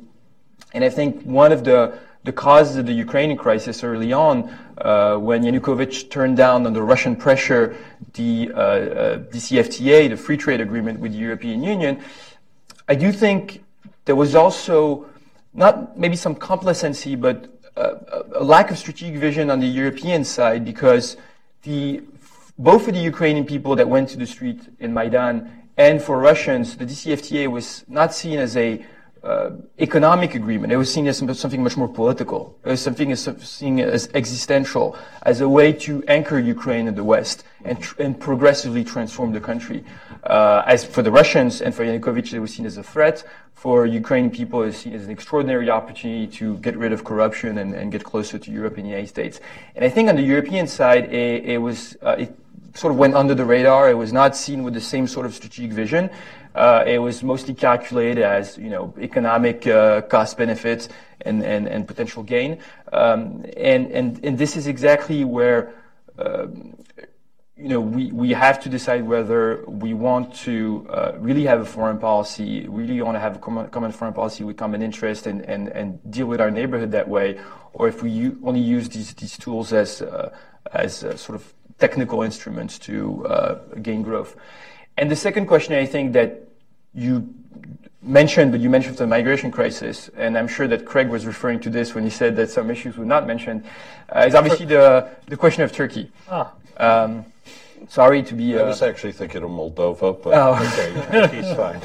[0.73, 5.17] and I think one of the, the causes of the Ukrainian crisis early on, uh,
[5.17, 7.75] when Yanukovych turned down under Russian pressure
[8.13, 12.01] the uh, uh, DCFTA, the free trade agreement with the European Union,
[12.87, 13.63] I do think
[14.05, 15.07] there was also
[15.53, 20.63] not maybe some complacency, but a, a lack of strategic vision on the European side
[20.63, 21.17] because
[21.63, 22.01] the
[22.57, 26.75] both for the Ukrainian people that went to the street in Maidan and for Russians,
[26.75, 28.83] the DCFTA was not seen as a
[29.23, 30.71] uh, economic agreement.
[30.71, 32.57] It was seen as something much more political.
[32.63, 37.03] It was something as, seen as existential, as a way to anchor Ukraine in the
[37.03, 39.83] West and, tr- and progressively transform the country.
[40.23, 43.23] Uh, as for the Russians and for Yanukovych, it was seen as a threat.
[43.53, 47.57] For Ukrainian people, it was seen as an extraordinary opportunity to get rid of corruption
[47.57, 49.39] and, and get closer to Europe and the United States.
[49.75, 52.35] And I think on the European side, it, it was uh, it
[52.73, 53.89] sort of went under the radar.
[53.89, 56.09] It was not seen with the same sort of strategic vision.
[56.55, 60.89] Uh, it was mostly calculated as you know economic uh, cost benefits
[61.21, 62.59] and, and, and potential gain.
[62.91, 65.73] Um, and, and and this is exactly where
[66.17, 66.77] um,
[67.57, 71.65] you know, we, we have to decide whether we want to uh, really have a
[71.65, 75.41] foreign policy, really want to have a common, common foreign policy with common interest and,
[75.41, 77.39] and, and deal with our neighborhood that way,
[77.73, 80.31] or if we u- only use these, these tools as, uh,
[80.71, 84.35] as uh, sort of technical instruments to uh, gain growth.
[84.97, 86.47] And the second question I think that
[86.93, 87.33] you
[88.01, 91.69] mentioned, but you mentioned the migration crisis, and I'm sure that Craig was referring to
[91.69, 93.63] this when he said that some issues were not mentioned,
[94.15, 96.11] uh, is obviously the, the question of Turkey.
[96.29, 96.53] Ah.
[96.77, 97.25] Um,
[97.89, 98.57] sorry to be.
[98.57, 100.53] Uh, I was actually thinking of Moldova, but oh.
[100.55, 101.81] okay, he's fine.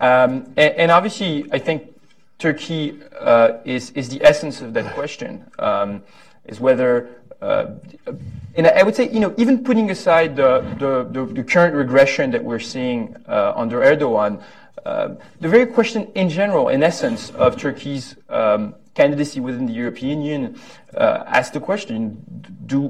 [0.00, 1.94] um, and, and, obviously, I think
[2.38, 5.44] Turkey uh, is is the essence of that question.
[5.58, 6.02] Um,
[6.46, 11.32] is whether, uh, and I would say, you know, even putting aside the the, the,
[11.32, 14.42] the current regression that we're seeing uh, under Erdogan,
[14.84, 20.22] uh, the very question in general, in essence, of Turkey's um, candidacy within the European
[20.22, 20.58] Union
[20.94, 22.22] uh, asks the question:
[22.66, 22.88] Do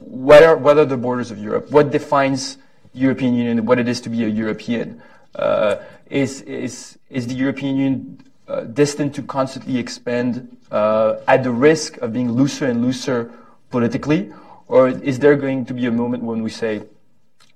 [0.00, 1.70] what are what are the borders of Europe?
[1.70, 2.58] What defines
[2.92, 3.64] European Union?
[3.64, 5.00] What it is to be a European?
[5.34, 5.76] Uh,
[6.10, 11.96] is is is the European Union uh, destined to constantly expand uh, at the risk
[11.98, 13.30] of being looser and looser
[13.70, 14.32] politically,
[14.68, 16.82] or is there going to be a moment when we say,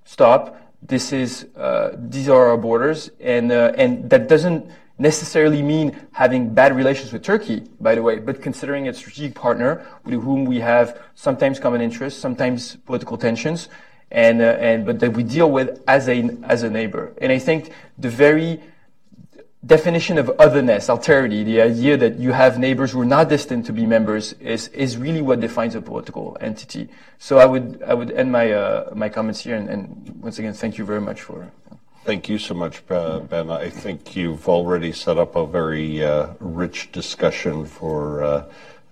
[0.04, 0.56] "Stop!
[0.82, 6.54] This is uh, these are our borders," and uh, and that doesn't necessarily mean having
[6.54, 10.44] bad relations with Turkey, by the way, but considering it's a strategic partner with whom
[10.44, 13.68] we have sometimes common interests, sometimes political tensions,
[14.10, 17.12] and, uh, and but that we deal with as a as a neighbor.
[17.20, 18.60] And I think the very
[19.66, 23.72] definition of otherness, alterity, the idea that you have neighbors who are not destined to
[23.72, 26.88] be members, is is really what defines a political entity.
[27.18, 30.52] So I would I would end my uh, my comments here, and, and, once again,
[30.52, 31.50] thank you very much for.
[32.04, 33.50] Thank you so much, uh, Ben.
[33.50, 38.44] I think you've already set up a very uh, rich discussion for uh,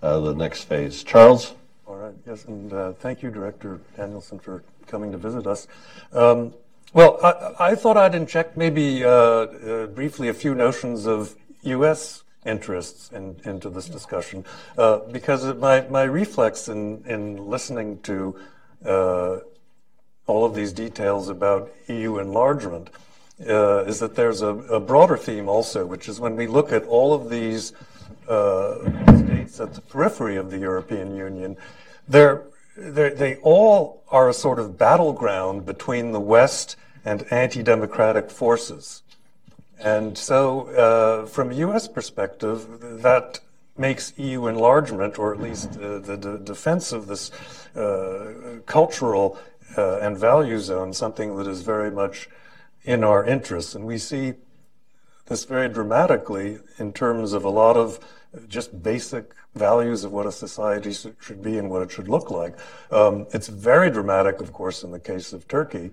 [0.02, 1.04] uh the next phase.
[1.04, 1.54] Charles?
[1.86, 5.68] All right, yes, and uh, thank you, Director Danielsson, for coming to visit us.
[6.12, 6.54] Um,
[6.92, 12.22] well, I, I, thought I'd inject maybe uh, uh, briefly a few notions of U.S.
[12.44, 14.44] interests in, into this discussion,
[14.76, 18.38] uh, because my, my reflex in, in listening to
[18.84, 19.38] uh,
[20.26, 22.90] all of these details about EU enlargement
[23.48, 26.84] uh, is that there's a, a, broader theme also, which is when we look at
[26.84, 27.72] all of these
[28.28, 28.76] uh,
[29.18, 31.56] states at the periphery of the European Union,
[32.06, 32.44] they're
[32.76, 39.02] they all are a sort of battleground between the West and anti-democratic forces.
[39.78, 41.88] And so, uh, from a U.S.
[41.88, 43.40] perspective, that
[43.76, 47.30] makes EU enlargement, or at least uh, the, defense of this
[47.74, 49.38] uh, cultural
[49.76, 52.28] uh, and value zone, something that is very much
[52.84, 53.74] in our interests.
[53.74, 54.34] And we see
[55.26, 57.98] this very dramatically in terms of a lot of
[58.48, 62.56] just basic values of what a society should be and what it should look like.
[62.90, 65.90] Um, it's very dramatic, of course, in the case of Turkey,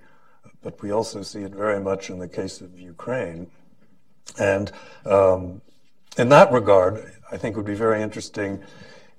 [0.62, 3.48] but we also see it very much in the case of Ukraine.
[4.40, 4.72] And
[5.06, 5.62] um,
[6.18, 8.62] in that regard, I think it would be very interesting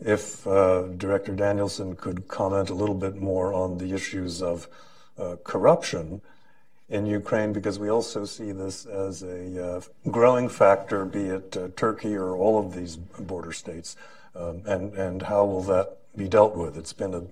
[0.01, 4.68] if uh, Director Danielsson could comment a little bit more on the issues of
[5.18, 6.22] uh, corruption
[6.88, 9.80] in Ukraine because we also see this as a uh,
[10.11, 13.97] growing factor, be it uh, Turkey or all of these border states,
[14.34, 16.76] um, and and how will that be dealt with?
[16.76, 17.22] It's been a,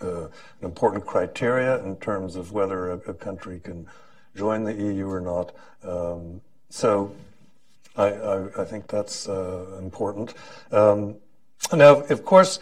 [0.00, 0.30] uh, an
[0.62, 3.86] important criteria in terms of whether a, a country can
[4.34, 5.54] join the EU or not.
[5.82, 7.14] Um, so
[7.96, 10.34] I, I, I, think that's uh, important.
[10.70, 11.16] Um,
[11.72, 12.60] now, of course,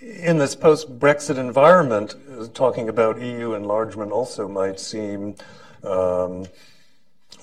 [0.00, 5.34] in this post-Brexit environment, uh, talking about EU enlargement also might seem
[5.82, 6.46] um,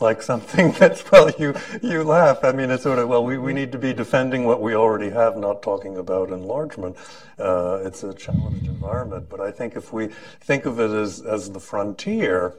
[0.01, 2.43] like something that's well you you laugh.
[2.43, 5.09] I mean it's sort of well we, we need to be defending what we already
[5.09, 6.95] have not talking about enlargement.
[7.39, 9.27] Uh, it's a challenged environment.
[9.29, 10.07] But i think if we
[10.41, 12.55] think of it as as the frontier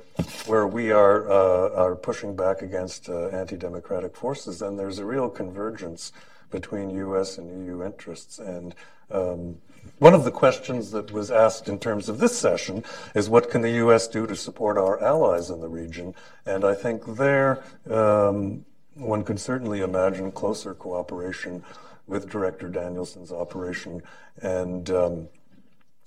[0.47, 5.29] where we are uh, are pushing back against uh, anti-democratic forces then there's a real
[5.29, 6.13] convergence
[6.51, 8.39] between us and eu interests.
[8.39, 8.75] And
[9.11, 9.57] um,
[9.99, 13.63] one of the questions that was asked in terms of this session is what can
[13.63, 14.07] the U.S.
[14.07, 16.15] do to support our allies in the region?
[16.47, 18.65] And I think there um,
[18.95, 21.65] one could certainly imagine closer cooperation
[22.07, 24.03] with Director Danielsson's operation
[24.41, 25.29] and um,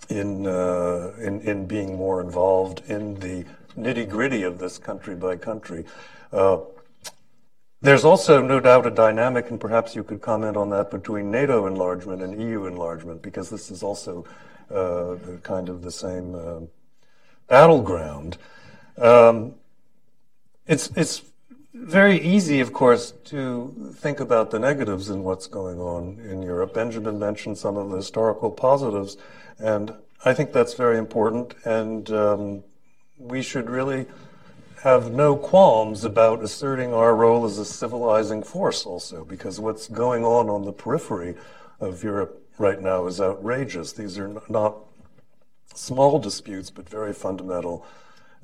[0.09, 3.45] in, uh, in, in being more involved in the
[3.77, 5.85] nitty gritty of this country by country.
[6.31, 6.59] Uh,
[7.81, 11.65] there's also no doubt a dynamic, and perhaps you could comment on that, between NATO
[11.65, 14.25] enlargement and EU enlargement, because this is also
[14.69, 16.59] uh, kind of the same uh,
[17.47, 18.37] battleground.
[18.97, 19.55] Um,
[20.67, 21.23] it's, it's
[21.73, 26.75] very easy, of course, to think about the negatives in what's going on in Europe.
[26.75, 29.17] Benjamin mentioned some of the historical positives,
[29.57, 32.63] and I think that's very important, and um,
[33.17, 34.05] we should really
[34.83, 40.23] have no qualms about asserting our role as a civilizing force also, because what's going
[40.23, 41.35] on on the periphery
[41.79, 43.93] of Europe right now is outrageous.
[43.93, 44.77] These are not
[45.75, 47.85] small disputes, but very fundamental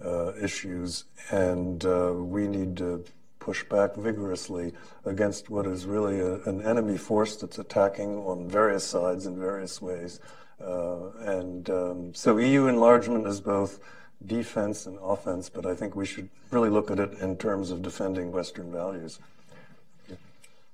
[0.04, 3.04] uh, issues, and uh, we need to
[3.40, 4.74] push back vigorously
[5.06, 9.82] against what is really a, an enemy force that's attacking on various sides in various
[9.82, 10.20] ways.
[10.62, 13.80] Uh, and um, so EU enlargement is both
[14.26, 17.82] defense and offense, but I think we should really look at it in terms of
[17.82, 19.20] defending Western values.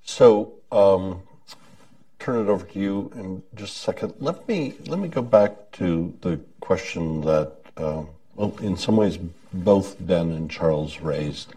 [0.05, 1.21] So, um,
[2.19, 4.13] turn it over to you in just a second.
[4.19, 8.03] Let me let me go back to the question that, uh,
[8.35, 9.17] well, in some ways,
[9.53, 11.53] both Ben and Charles raised.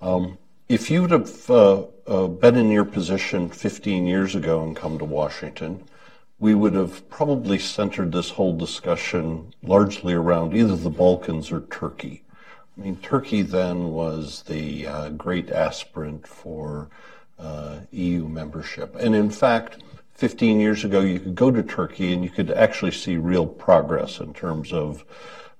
[0.00, 4.98] Um, if you'd have uh, uh, been in your position 15 years ago and come
[4.98, 5.82] to Washington,
[6.40, 12.24] we would have probably centered this whole discussion largely around either the Balkans or Turkey.
[12.76, 16.88] I mean, Turkey then was the uh, great aspirant for
[17.38, 18.96] uh, EU membership.
[18.96, 19.82] And in fact,
[20.14, 24.18] 15 years ago, you could go to Turkey and you could actually see real progress
[24.20, 25.04] in terms of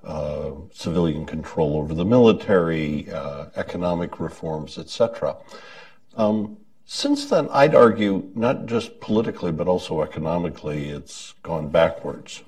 [0.03, 5.37] uh, civilian control over the military, uh, economic reforms, etc.
[6.17, 6.57] Um,
[6.93, 12.43] since then, I'd argue not just politically but also economically, it's gone backwards.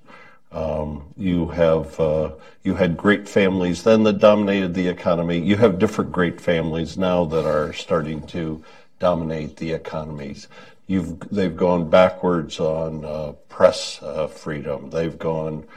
[0.51, 2.32] Um, you have uh,
[2.64, 5.38] you had great families then that dominated the economy.
[5.38, 8.64] You have different great families now that are starting to
[8.99, 10.49] dominate the economies.
[10.88, 14.90] You've they've gone backwards on uh, press uh, freedom.
[14.90, 15.68] They've gone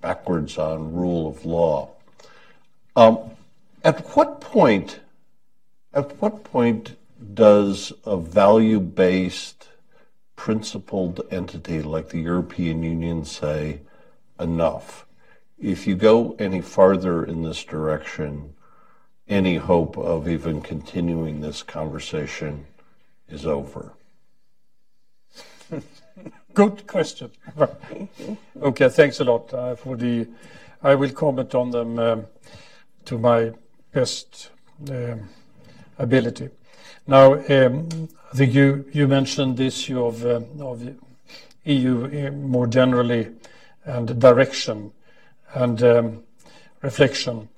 [0.00, 1.90] backwards on rule of law.
[2.96, 3.18] Um,
[3.84, 5.00] at what point?
[5.92, 6.96] At what point
[7.34, 9.68] does a value-based
[10.36, 13.80] principled entity like the European Union say,
[14.38, 15.06] enough?
[15.58, 18.54] If you go any farther in this direction,
[19.28, 22.66] any hope of even continuing this conversation
[23.28, 23.92] is over.
[26.54, 27.30] Good question.
[28.62, 30.28] okay, thanks a lot uh, for the.
[30.82, 32.26] I will comment on them um,
[33.06, 33.52] to my
[33.92, 34.50] best
[34.90, 35.28] um,
[35.98, 36.50] ability.
[37.06, 40.40] Now, um, I think you, mentioned the issue of, uh,
[41.64, 43.28] EU uh, more generally
[43.84, 44.92] and direction
[45.54, 46.22] and um,
[46.80, 47.48] reflection.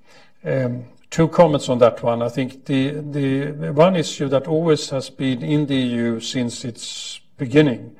[0.44, 2.22] Um, two comments on that one.
[2.22, 7.96] I think the, one issue that always has been in the EU since its beginning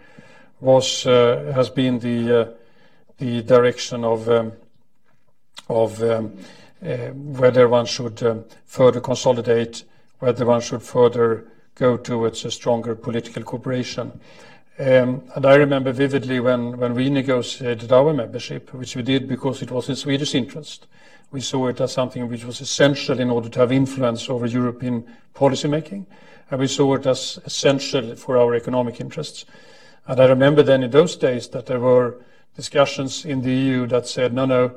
[1.07, 2.57] uh, has been the
[3.19, 4.53] direction of
[5.69, 6.01] of
[6.81, 9.85] whether one should further consolidate
[10.19, 14.21] whether one should further go towards a stronger political cooperation.
[14.79, 19.63] Um, and I remember vividly when, when we negotiated our membership, which we did because
[19.63, 20.87] it was in Swedish interest.
[21.31, 25.05] We saw it as something which was essential in order to have influence over European
[25.35, 26.07] policymaking,
[26.51, 29.45] and we saw it as essential for our economic interests.
[30.07, 32.17] And I remember then in those days that there were
[32.57, 34.75] discussions in the EU that said, no, no,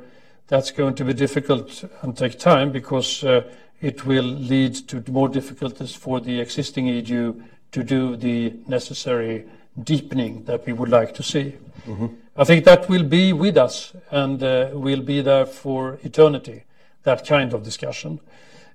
[0.47, 3.41] that's going to be difficult and take time because uh,
[3.81, 9.45] it will lead to more difficulties for the existing EU to do the necessary
[9.83, 11.55] deepening that we would like to see.
[11.85, 12.07] Mm-hmm.
[12.35, 16.63] I think that will be with us and uh, will be there for eternity,
[17.03, 18.19] that kind of discussion.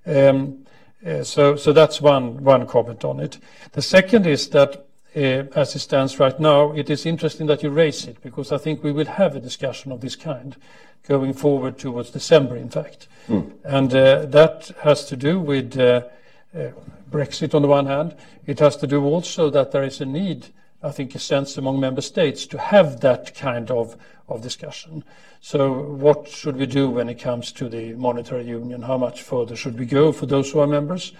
[0.07, 0.67] Um,
[1.05, 3.39] uh, so, so that's one, one comment on it.
[3.73, 7.71] The second is that uh, as it stands right now, it is interesting that you
[7.71, 10.57] raise it because I think we will have a discussion of this kind
[11.07, 13.09] going forward towards December, in fact.
[13.29, 13.53] Mm.
[13.65, 16.03] And uh, that has to do with uh,
[16.55, 16.71] uh,
[17.11, 18.17] Brexit on the one hand.
[18.47, 20.47] It has to do also that there is a need,
[20.83, 23.97] I think, a sense among member states to have that kind of,
[24.29, 25.05] of discussion.
[25.41, 28.83] So what should we do when it comes to the monetary union?
[28.83, 31.13] How much further should we go for those who are members?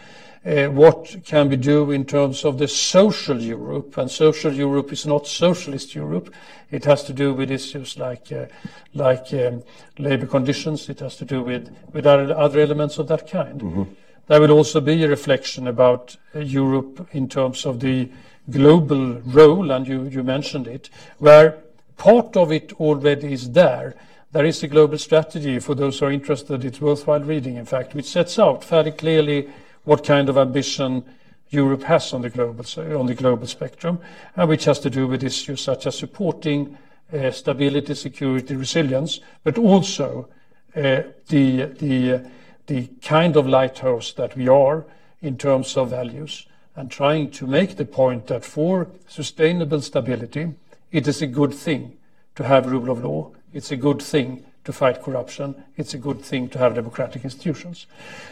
[0.45, 3.97] Uh, what can we do in terms of the social Europe?
[3.97, 6.35] And social Europe is not socialist Europe.
[6.73, 8.47] It has to do with issues like uh,
[8.93, 9.63] like um,
[9.99, 10.89] labor conditions.
[10.89, 13.61] It has to do with with other elements of that kind.
[13.61, 13.83] Mm-hmm.
[14.27, 18.09] There will also be a reflection about uh, Europe in terms of the
[18.51, 21.59] global role, and you, you mentioned it, where
[21.97, 23.95] part of it already is there.
[24.33, 26.65] There is a global strategy for those who are interested.
[26.65, 29.49] It's worthwhile reading, in fact, which sets out fairly clearly
[29.85, 31.05] what kind of ambition
[31.51, 32.65] Europe has on the global,
[32.99, 34.01] on the global spectrum,
[34.37, 36.79] and which has to do with issues such as supporting
[37.13, 40.29] uh, stability, security, resilience, but also
[40.75, 42.25] uh, the, the,
[42.67, 44.87] the kind of lighthouse that we are
[45.21, 46.47] in terms of values,
[46.77, 50.55] and trying to make the point that for sustainable stability,
[50.91, 51.97] it is a good thing
[52.35, 53.31] to have rule of law.
[53.53, 55.65] It's a good thing to fight corruption.
[55.77, 57.87] It's a good thing to have democratic institutions.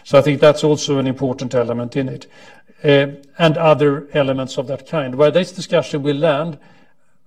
[0.04, 2.26] So I think that's also an important element in it.
[2.82, 5.14] Uh, and other elements of that kind.
[5.14, 6.58] Where this discussion will land,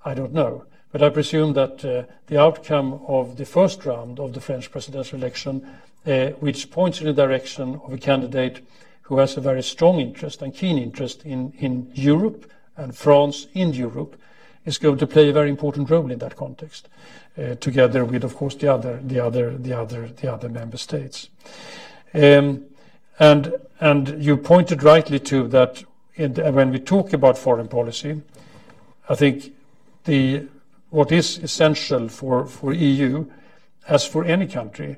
[0.03, 0.65] I don't know.
[0.91, 5.19] But I presume that uh, the outcome of the first round of the French presidential
[5.19, 5.67] election,
[6.07, 8.65] uh, which points in the direction of a candidate
[9.03, 13.73] who has a very strong interest and keen interest in, in Europe and France in
[13.73, 14.19] Europe,
[14.65, 16.87] is going to play a very important role in that context.
[17.37, 21.29] Uh, together with, of course, the other the other the other the other member states.
[22.13, 22.65] Um,
[23.19, 25.83] and and you pointed rightly to that
[26.15, 28.21] the, when we talk about foreign policy,
[29.09, 29.51] I think
[30.05, 30.47] the
[30.91, 33.25] what is essential for, for EU,
[33.87, 34.95] as for any country,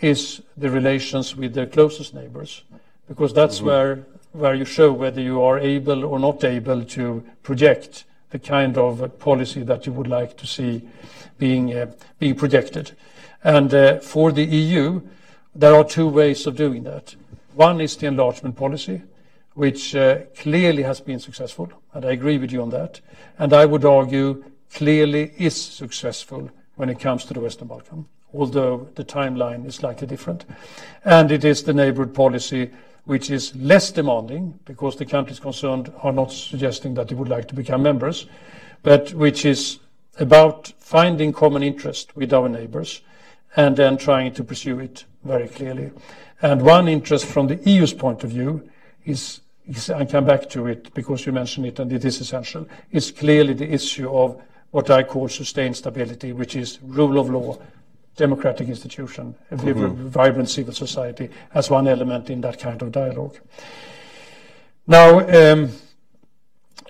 [0.00, 2.64] is the relations with their closest neighbors,
[3.08, 3.66] because that's mm-hmm.
[3.66, 8.76] where where you show whether you are able or not able to project the kind
[8.76, 10.86] of policy that you would like to see
[11.38, 12.92] being, uh, being projected.
[13.42, 15.00] And uh, for the EU,
[15.54, 17.16] there are two ways of doing that.
[17.54, 19.02] One is the enlargement policy,
[19.54, 23.00] which uh, clearly has been successful, and I agree with you on that.
[23.38, 28.88] And I would argue clearly is successful when it comes to the Western Balkan, although
[28.94, 30.44] the timeline is slightly different.
[31.04, 32.70] And it is the neighborhood policy,
[33.08, 37.48] which is less demanding because the countries concerned are not suggesting that they would like
[37.48, 38.26] to become members,
[38.82, 39.78] but which is
[40.18, 43.00] about finding common interest with our neighbors
[43.56, 45.90] and then trying to pursue it very clearly.
[46.42, 48.68] And one interest from the EU's point of view
[49.06, 49.40] is,
[49.88, 53.54] I come back to it because you mentioned it and it is essential, is clearly
[53.54, 54.38] the issue of
[54.70, 57.58] what I call sustained stability, which is rule of law,
[58.18, 60.08] democratic institution, a mm-hmm.
[60.08, 63.38] vibrant civil society as one element in that kind of dialogue.
[64.86, 65.70] Now, um,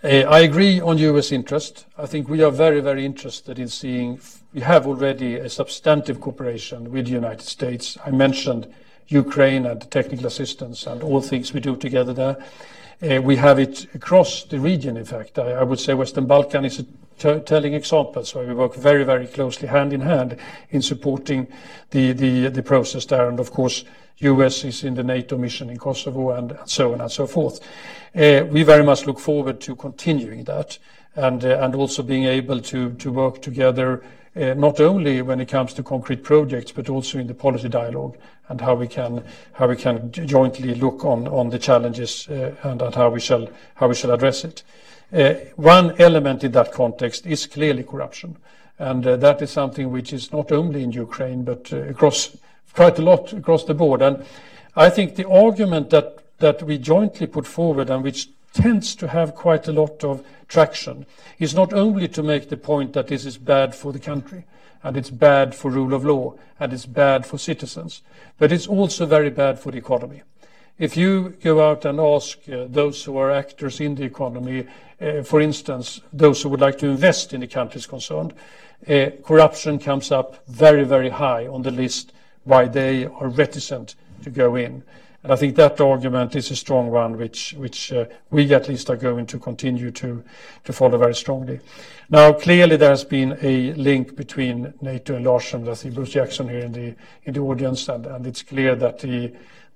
[0.02, 1.32] uh, I agree on U.S.
[1.32, 1.86] interest.
[1.96, 4.20] I think we are very, very interested in seeing.
[4.54, 7.98] We have already a substantive cooperation with the United States.
[8.04, 8.72] I mentioned
[9.08, 12.36] Ukraine and technical assistance and all things we do together there.
[13.00, 15.38] Uh, we have it across the region, in fact.
[15.38, 16.86] I would say Western Balkan is a
[17.18, 20.36] telling examples where we work very, very closely hand in hand
[20.70, 21.46] in supporting
[21.90, 23.28] the, the, the process there.
[23.28, 23.84] And of course,
[24.18, 24.64] U.S.
[24.64, 27.60] is in the NATO mission in Kosovo and so on and so forth.
[28.14, 30.78] Uh, we very much look forward to continuing that
[31.14, 34.02] and, uh, and also being able to, to work together
[34.36, 38.16] uh, not only when it comes to concrete projects, but also in the policy dialogue
[38.48, 42.82] and how we can how we can jointly look on on the challenges uh, and
[42.82, 44.62] at how we shall how we shall address it.
[45.12, 48.36] Uh, one element in that context is clearly corruption.
[48.78, 52.36] And uh, that is something which is not only in Ukraine, but uh, across
[52.74, 54.02] quite a lot across the board.
[54.02, 54.24] And
[54.76, 59.34] I think the argument that, that we jointly put forward and which tends to have
[59.34, 61.06] quite a lot of traction
[61.38, 64.44] is not only to make the point that this is bad for the country
[64.82, 68.02] and it's bad for rule of law and it's bad for citizens,
[68.38, 70.22] but it's also very bad for the economy.
[70.78, 74.64] If you go out and ask uh, those who are actors in the economy,
[75.00, 78.32] uh, for instance, those who would like to invest in the countries concerned,
[78.88, 82.12] uh, corruption comes up very, very high on the list
[82.44, 84.84] why they are reticent to go in.
[85.24, 87.92] And I think that argument is a strong one, which, which
[88.30, 90.22] we at least are going to continue to,
[90.62, 91.58] to follow very strongly.
[92.08, 95.68] Now, clearly there has been a link between NATO enlargement.
[95.68, 96.94] I see Bruce Jackson here in the,
[97.26, 99.04] the audience, and, and it's clear that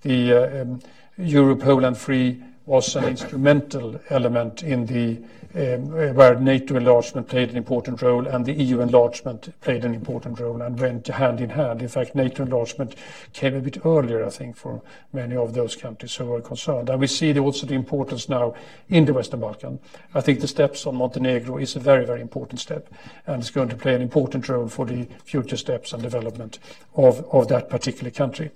[0.03, 0.80] the uh, um,
[1.18, 5.20] Europe Whole and Free was an instrumental element in the
[5.54, 10.40] uh, where NATO enlargement played an important role and the EU enlargement played an important
[10.40, 11.82] role and went hand in hand.
[11.82, 12.94] In fact, NATO enlargement
[13.34, 14.80] came a bit earlier, I think, for
[15.12, 16.88] many of those countries who were concerned.
[16.88, 18.54] And we see also the importance now
[18.88, 19.78] in the Western Balkan.
[20.14, 22.88] I think the steps on Montenegro is a very, very important step
[23.26, 26.60] and it's going to play an important role for the future steps and development
[26.96, 28.52] of, of that particular country.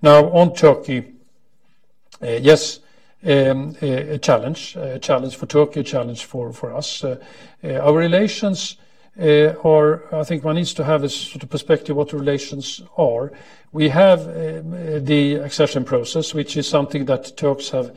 [0.00, 1.12] Now, on Turkey,
[2.22, 2.80] uh, yes,
[3.24, 7.02] a challenge, a challenge for Turkey, a challenge for us.
[7.02, 7.16] Uh,
[7.64, 8.76] uh, our relations
[9.18, 13.32] are, I think one needs to have a sort of perspective what the relations are.
[13.72, 17.96] We have um, the accession process, which is something that Turks have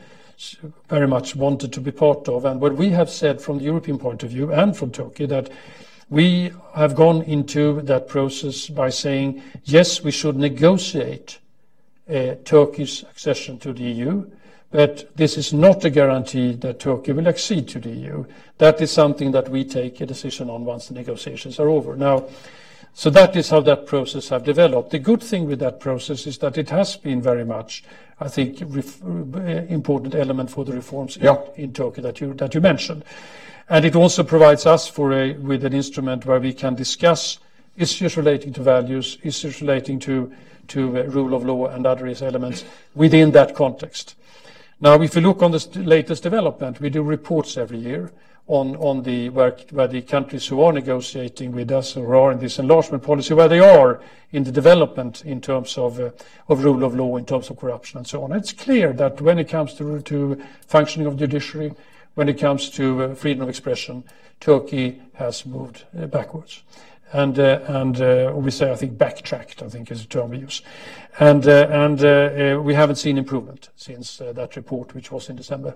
[0.88, 2.44] very much wanted to be part of.
[2.44, 5.50] And what we have said from the European point of view and from Turkey, that
[6.10, 11.38] we have gone into that process by saying, yes, we should negotiate
[12.08, 14.26] Turkey's accession to the EU,
[14.72, 18.24] but this is not a guarantee that Turkey will accede to the EU.
[18.58, 21.94] That is something that we take a decision on once the negotiations are over.
[21.94, 22.24] Now,
[22.94, 24.90] so that is how that process have developed.
[24.90, 27.84] The good thing with that process is that it has been very much,
[28.18, 31.36] I think, ref, important element for the reforms yeah.
[31.56, 33.04] in, in, Turkey that you that you mentioned,
[33.68, 37.38] and it also provides us for a with an instrument where we can discuss
[37.76, 40.30] issues relating to values, issues relating to
[40.68, 42.64] to uh, rule of law and other elements
[42.94, 44.16] within that context.
[44.82, 48.10] Now, if you look on the latest development, we do reports every year
[48.48, 53.32] on where the countries who are negotiating with us or are in this enlargement policy,
[53.32, 54.00] where they are
[54.32, 56.10] in the development in terms of uh,
[56.48, 58.32] rule of law, in terms of corruption, and so on.
[58.32, 61.74] It's clear that when it comes to functioning of judiciary,
[62.16, 64.02] when it comes to uh, freedom of expression,
[64.40, 66.64] Turkey has moved uh, backwards
[67.12, 70.38] and uh, and uh, we say I think backtracked I think is the term we
[70.38, 70.62] use,
[71.18, 75.74] and uh, and we haven't seen improvement since that report which was in December.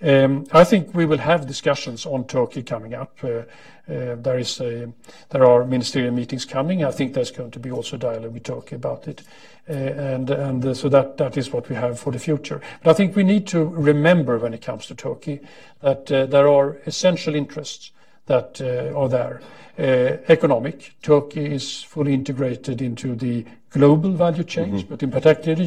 [0.00, 3.20] Um, I think we will have discussions on Turkey coming up.
[3.20, 4.92] there is a,
[5.28, 6.84] there are ministerial meetings coming.
[6.84, 9.22] I think there's going to be also dialogue with Turkey about it,
[9.66, 12.60] and and so that that is what we have for the future.
[12.82, 15.40] But I think we need to remember when it comes to Turkey
[15.82, 17.92] that there are essential interests
[18.26, 19.40] that are there.
[19.78, 20.94] Uh, economic.
[21.00, 24.90] Turkey is fully integrated into the global value chains, mm-hmm.
[24.90, 25.64] but in particular the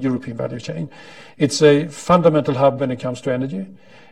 [0.00, 0.88] European value chain.
[1.36, 3.66] It's a fundamental hub when it comes to energy.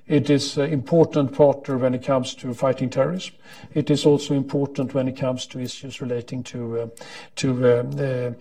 [0.06, 3.34] It is an important partner when it comes to fighting terrorism.
[3.72, 6.88] It is also important when it comes to issues relating to uh,
[7.36, 8.36] to uh, the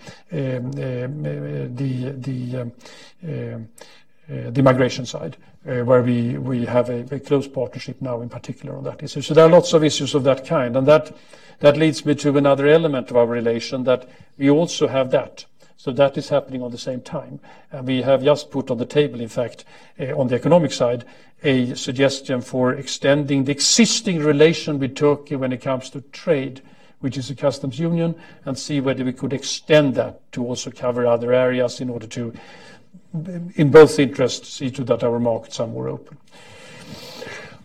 [4.51, 9.03] the migration side, Uh, where we have a close partnership now in particular on that
[9.03, 9.21] issue.
[9.21, 10.75] So there are lots of issues of that kind.
[10.75, 14.09] And that leads me to another element of our relation that
[14.39, 15.45] we also have that.
[15.77, 17.39] So that is happening at the same time.
[17.83, 19.63] We have just put on the table, in fact,
[19.99, 21.05] uh, on the economic side,
[21.43, 26.61] a suggestion for extending the existing relation with Turkey when it comes to trade,
[27.01, 31.05] which is a customs union, and see whether we could extend that to also cover
[31.05, 32.33] other areas in order to,
[33.13, 36.17] in both interests, to that our markets are more open.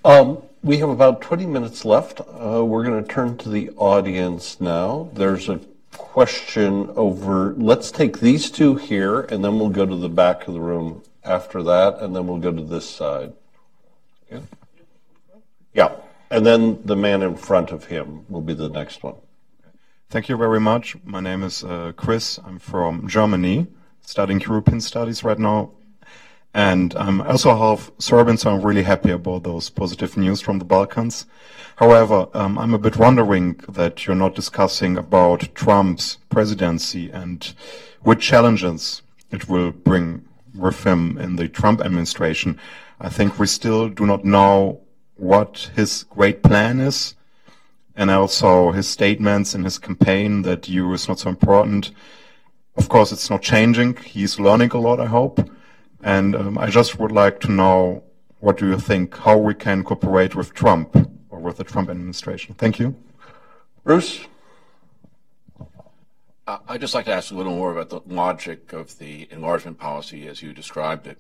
[0.05, 2.21] Um, we have about 20 minutes left.
[2.21, 5.11] Uh, we're going to turn to the audience now.
[5.13, 5.61] There's a
[5.93, 7.55] question over.
[7.55, 11.03] Let's take these two here, and then we'll go to the back of the room
[11.25, 13.33] after that, and then we'll go to this side.
[14.31, 14.41] Yeah.
[15.73, 15.97] Yeah.
[16.31, 19.15] And then the man in front of him will be the next one.
[20.09, 20.97] Thank you very much.
[21.05, 22.39] My name is uh, Chris.
[22.45, 23.67] I'm from Germany,
[24.07, 25.73] studying European studies right now.
[26.55, 30.59] And um, I'm also half Serbian, so I'm really happy about those positive news from
[30.59, 31.27] the Balkans.
[31.77, 37.53] However, um, I'm a bit wondering that you're not discussing about Trump's presidency and
[38.01, 42.59] which challenges it will bring with him in the Trump administration.
[42.99, 44.81] I think we still do not know
[45.17, 47.17] what his great plan is,
[47.95, 51.91] and also his statements in his campaign that EU is not so important.
[52.77, 53.97] Of course, it's not changing.
[53.97, 55.41] He's learning a lot, I hope.
[56.03, 58.05] And um, I just would like to know,
[58.41, 60.95] what do you think, how we can cooperate with Trump
[61.31, 62.55] or with the Trump administration?
[62.55, 62.95] Thank you.
[63.83, 64.21] Bruce?
[66.47, 70.29] I'd just like to ask a little more about the logic of the enlargement policy
[70.29, 71.19] as you described it.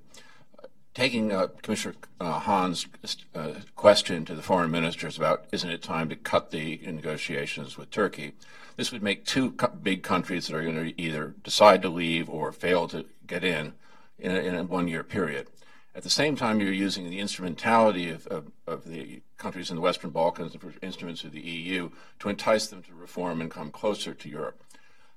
[0.95, 1.31] Taking
[1.63, 2.87] Commissioner uh, Hahn's
[3.35, 7.91] uh, question to the foreign ministers about, isn't it time to cut the negotiations with
[7.91, 8.35] Turkey?
[8.77, 12.53] This would make two big countries that are going to either decide to leave or
[12.53, 13.73] fail to get in
[14.19, 15.49] in a one-year period.
[15.95, 18.27] At the same time, you're using the instrumentality of
[18.67, 22.83] of the countries in the Western Balkans, the instruments of the EU, to entice them
[22.83, 24.63] to reform and come closer to Europe.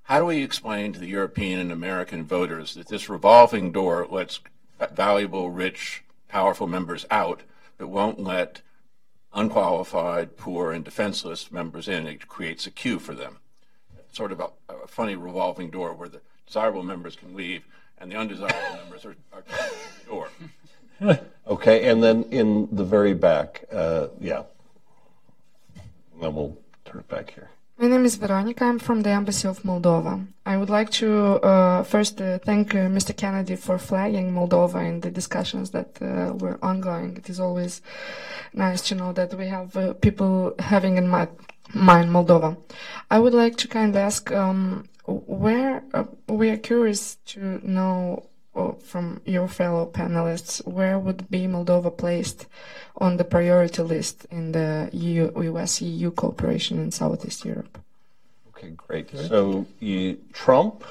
[0.04, 4.40] How do we explain to the European and American voters that this revolving door lets
[4.94, 7.42] valuable, rich, powerful members out,
[7.78, 8.62] but won't let
[9.34, 12.08] unqualified, poor, and defenseless members in?
[12.08, 13.40] It creates a queue for them.
[14.12, 14.50] Sort of a
[14.88, 17.64] funny revolving door where the desirable members can leave
[18.00, 20.30] and the undesirable members are coming through the door.
[21.48, 21.90] Okay.
[21.90, 24.44] And then in the very back, uh, yeah.
[26.22, 27.50] Then we'll turn it back here.
[27.78, 28.66] My name is Veronica.
[28.66, 30.28] I'm from the Embassy of Moldova.
[30.46, 33.16] I would like to uh, first uh, thank Mr.
[33.16, 37.16] Kennedy for flagging Moldova in the discussions that were ongoing.
[37.16, 37.82] It is always
[38.54, 41.30] nice to know that we have people having in mind
[41.74, 42.58] Moldova.
[43.10, 48.30] I would like to kind of ask, um, where uh, we are curious to know
[48.56, 52.48] uh, from your fellow panelists, where would be Moldova placed
[52.98, 57.80] on the priority list in the U.S.-EU cooperation in Southeast Europe?
[58.50, 59.10] Okay, great.
[59.16, 60.84] So you, Trump,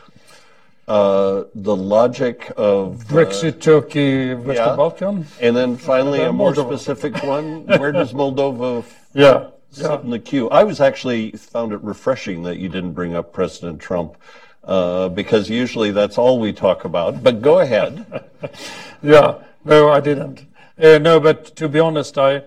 [0.89, 3.05] uh, the logic of.
[3.09, 5.27] Brexit, Turkey, Western Balkan.
[5.41, 7.67] And then finally, a more specific one.
[7.67, 8.85] Where does Moldova
[9.71, 10.49] sit in the queue?
[10.51, 14.17] I was actually found it refreshing that you didn't bring up President Trump
[14.65, 17.23] uh, because usually that's all we talk about.
[17.23, 18.23] But go ahead.
[19.01, 19.45] Yeah.
[19.65, 20.45] No, I didn't.
[20.77, 22.43] Uh, no, but to be honest, I,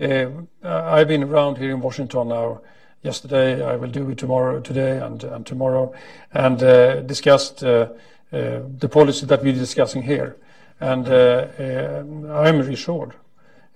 [0.00, 0.28] uh,
[0.62, 2.60] I've been around here in Washington now.
[3.02, 5.92] Yesterday, I will do it tomorrow, today, and tomorrow,
[6.32, 6.58] and
[7.06, 10.36] discussed the policy that we're discussing here.
[10.78, 13.14] And I'm reassured.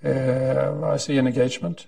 [0.04, 1.86] I see an engagement.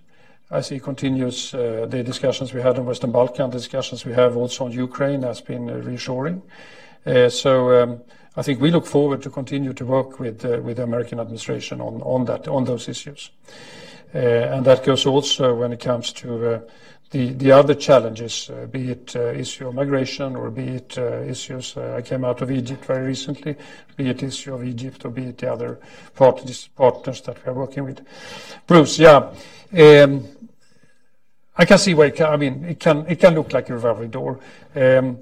[0.50, 4.36] I see continuous uh, the discussions we had on Western Balkan, the discussions we have
[4.36, 6.42] also on Ukraine has been uh, reassuring.
[7.06, 8.00] Uh, so um,
[8.36, 12.88] I think we look forward to continue to work with the American administration on those
[12.88, 13.30] issues.
[14.12, 16.62] And that goes also when it comes to
[17.10, 21.76] the other challenges, uh, be it uh, issue of migration or be it uh, issues.
[21.76, 23.56] I came out of Egypt very recently,
[23.96, 25.78] be it issue of Egypt or be it the other
[26.14, 28.04] partners that we are working with.
[28.66, 29.32] Bruce, yeah.
[29.72, 30.26] Um,
[31.56, 33.74] I can see where it can, I mean, it can it can look like a
[33.74, 34.40] revolving door.
[34.74, 35.18] Um,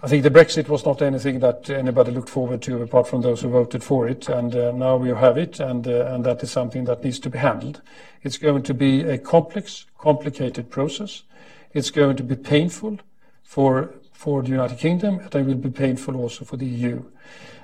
[0.00, 3.40] I think the Brexit was not anything that anybody looked forward to apart from those
[3.40, 4.28] who voted for it.
[4.28, 7.38] And uh, now we have it, uh, and that is something that needs to be
[7.38, 7.82] handled.
[8.22, 11.24] It's going to be a complex, complicated process.
[11.72, 13.00] It's going to be painful
[13.42, 17.04] for for the United Kingdom, and it will be painful also for the EU.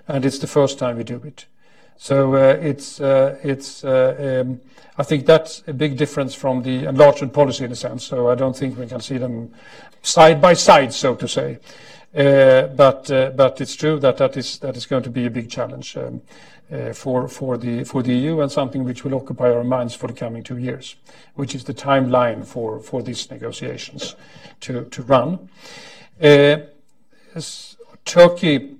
[0.06, 1.46] And it's the first time we do it.
[1.96, 3.84] So uh, it's it's.
[3.84, 4.60] Um,
[4.96, 8.04] I think that's a big difference from the enlargement policy in a sense.
[8.04, 9.52] So I don't think we can see them
[10.02, 11.58] side by side, so to say.
[12.16, 12.68] Uh,
[13.10, 15.96] uh, but it's true that that is going to be a big challenge.
[15.96, 16.22] Um,
[16.72, 20.56] uh, for the EU and something which will occupy our minds for the coming two
[20.56, 20.96] years,
[21.34, 24.16] which is the timeline for these negotiations
[24.60, 25.50] to run.
[28.06, 28.76] Turkey,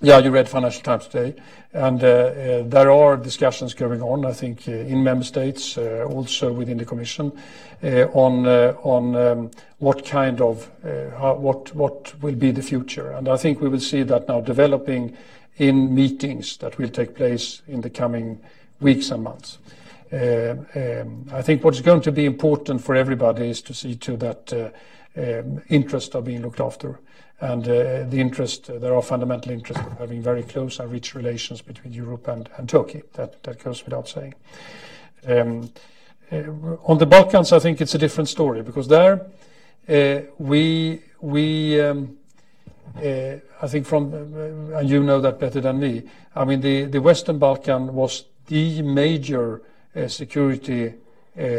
[0.00, 1.34] yeah, you read Financial Times today,
[1.72, 6.52] and uh, uh, there are discussions going on, I think, uh, in member states, also
[6.52, 7.32] within the Commission,
[7.82, 10.70] on um, what kind of
[11.40, 13.10] what will be the future.
[13.12, 15.16] And I think we will see that now developing
[15.56, 18.40] in meetings that will take place in the coming
[18.80, 19.58] weeks and months.
[20.12, 24.72] Um, I think what's going to be important for everybody is to see to that
[25.16, 27.00] um, interests are being looked after.
[27.40, 31.14] And uh, the interest, uh, there are fundamental interests of having very close and rich
[31.14, 33.02] relations between Europe and Turkey.
[33.14, 34.34] That that goes without saying.
[35.26, 35.70] Um,
[36.32, 36.42] uh,
[36.84, 39.26] on the Balkans, I think it's a different story because there,
[40.38, 42.18] we, we um,
[42.96, 44.12] I think from,
[44.74, 46.02] and you know that better than me,
[46.34, 49.62] I mean, the Western Balkan was the major
[50.08, 50.94] security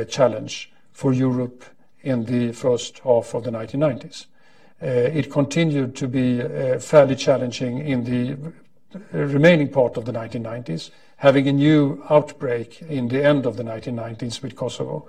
[0.10, 1.64] challenge for Europe
[2.02, 4.26] in the first half of the 1990s.
[4.82, 8.38] Uh, it continued to be uh, fairly challenging in the
[9.12, 14.42] remaining part of the 1990s, having a new outbreak in the end of the 1990s
[14.42, 15.08] with Kosovo.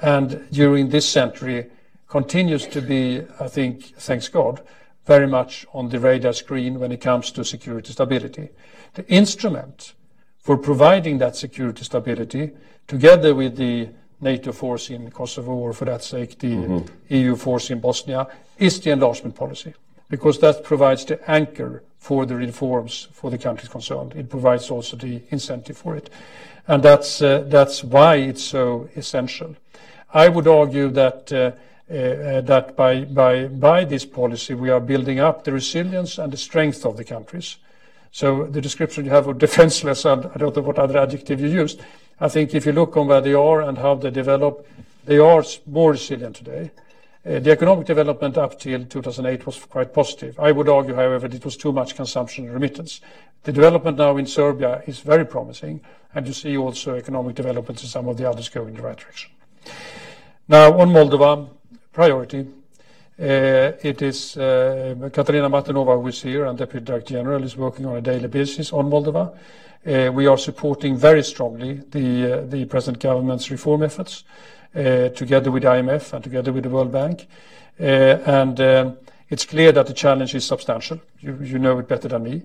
[0.00, 1.66] And during this century,
[2.08, 4.62] continues to be, I think, thanks God,
[5.06, 8.50] very much on the radar screen when it comes to security stability.
[8.94, 9.94] The instrument
[10.38, 12.50] for providing that security stability,
[12.86, 13.88] together with the
[14.22, 17.14] NATO force in Kosovo, or for that sake, the mm-hmm.
[17.14, 18.26] EU force in Bosnia,
[18.58, 19.74] is the enlargement policy
[20.08, 24.12] because that provides the anchor for the reforms for the countries concerned.
[24.14, 26.10] It provides also the incentive for it.
[26.68, 29.56] And that's uh, that's why it's so essential.
[30.12, 31.52] I would argue that uh,
[31.90, 36.96] uh, that by this policy, we are building up the resilience and the strength of
[36.96, 37.56] the countries.
[38.10, 41.48] So the description you have of defenseless, and I don't know what other adjective you
[41.48, 41.80] used,
[42.22, 44.64] I think if you look on where they are and how they develop,
[45.06, 46.70] they are more resilient today.
[47.26, 50.38] Uh, the economic development up till 2008 was quite positive.
[50.38, 53.00] I would argue, however, that it was too much consumption and remittance.
[53.42, 55.80] The development now in Serbia is very promising,
[56.14, 58.96] and you see also economic developments in some of the others going in the right
[58.96, 59.32] direction.
[60.46, 61.48] Now, on Moldova,
[61.92, 62.46] priority,
[63.22, 67.86] Uh, it is uh, Katarina Mathernova who is here, and Deputy Director General is working
[67.86, 69.32] on a daily basis on Moldova.
[69.86, 74.24] Uh, we are supporting very strongly the present government's reform efforts
[74.74, 77.28] together with IMF and together with the World Bank.
[77.78, 78.96] And um,
[79.30, 81.00] it's clear that the challenge is substantial.
[81.20, 82.42] You know it better than me.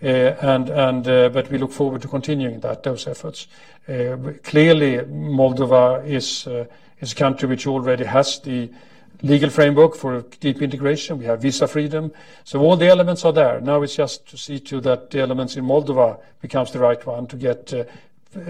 [0.00, 3.48] But we look forward to continuing those efforts.
[3.86, 6.68] Clearly, Moldova is a
[7.16, 8.70] country which already has the
[9.22, 11.18] legal framework for deep integration.
[11.18, 12.12] We have visa freedom.
[12.44, 13.60] So all the elements are there.
[13.60, 17.26] Now it's just to see to that the elements in Moldova becomes the right one
[17.28, 17.84] to get uh,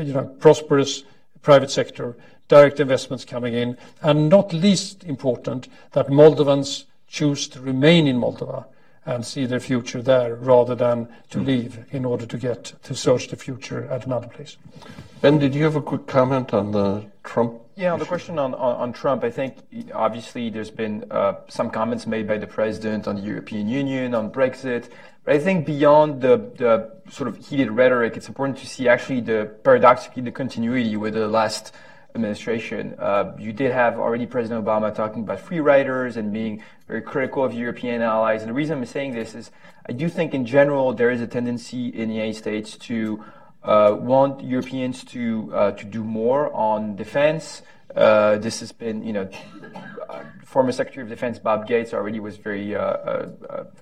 [0.01, 1.05] you know, prosperous
[1.43, 2.17] private sector,
[2.49, 8.65] direct investments coming in, and not least important that Moldovans choose to remain in Moldova
[9.05, 11.47] and see their future there rather than to hmm.
[11.47, 14.57] leave in order to get to search the future at another place.
[15.21, 17.62] Ben, did you have a quick comment on the Trump?
[17.75, 19.57] Yeah, on the question on Trump, I think
[19.95, 24.31] obviously there's been uh, some comments made by the president on the European Union, on
[24.31, 24.91] Brexit.
[25.25, 29.55] But I think beyond the sort of heated rhetoric, it's important to see actually the
[29.65, 31.73] paradoxically the continuity with the last
[32.15, 32.95] administration.
[32.99, 37.43] Uh, you did have already President Obama talking about free riders and being very critical
[37.43, 38.43] of European allies.
[38.43, 39.51] And the reason I'm saying this is
[39.89, 43.25] I do think in general there is a tendency in the United States to
[43.65, 47.63] Uh, want Europeans to uh, to do more on defense.
[47.95, 49.29] Uh, this has been, you know,
[50.45, 52.73] former Secretary of Defense Bob Gates already was very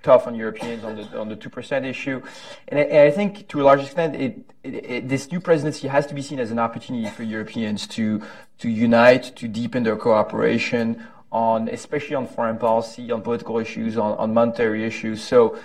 [0.02, 2.20] tough on Europeans on the on the 2% issue.
[2.68, 6.50] And I think to a large extent, this new presidency has to be seen as
[6.50, 8.20] an opportunity for Europeans to
[8.58, 14.34] to unite, to deepen their cooperation, on, especially on foreign policy, on political issues, on
[14.34, 15.22] monetary issues.
[15.22, 15.58] So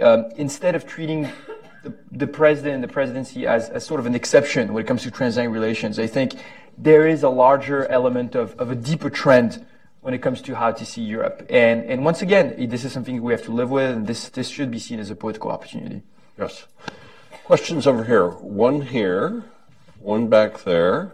[0.00, 1.30] um, instead of treating
[2.10, 5.10] the president and the presidency as as sort of an exception when it comes to
[5.10, 6.34] transatlantic relations, I think
[6.76, 9.64] there is a larger element of of a deeper trend
[10.00, 11.46] when it comes to how to see Europe.
[11.50, 14.48] And, and once again, this is something we have to live with, and this, this
[14.48, 16.02] should be seen as a political opportunity.
[16.38, 16.66] Yes.
[17.44, 18.28] Questions over here.
[18.28, 19.44] One here,
[19.98, 21.12] one back there,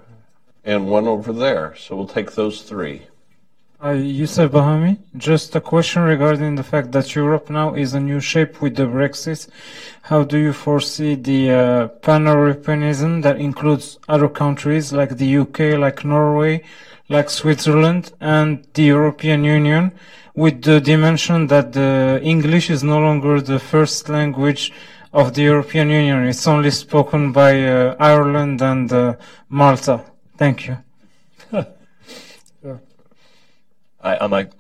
[0.65, 1.75] and one over there.
[1.77, 3.09] So we'll take those three.
[3.85, 8.63] Youssef Bahami, just a question regarding the fact that Europe now is a new shape
[8.63, 9.49] with the Brexit.
[10.01, 16.65] How do you foresee the pan-Europeanism that includes other countries like the U.K., like Norway,
[17.11, 19.93] like Switzerland, and the European Union
[20.35, 24.73] with the dimension that the English is no longer the first language
[25.13, 26.25] of the European Union.
[26.27, 29.17] It's only spoken by uh, Ireland and uh,
[29.51, 30.03] Malta.
[30.39, 30.79] Thank you.
[34.31, 34.53] Like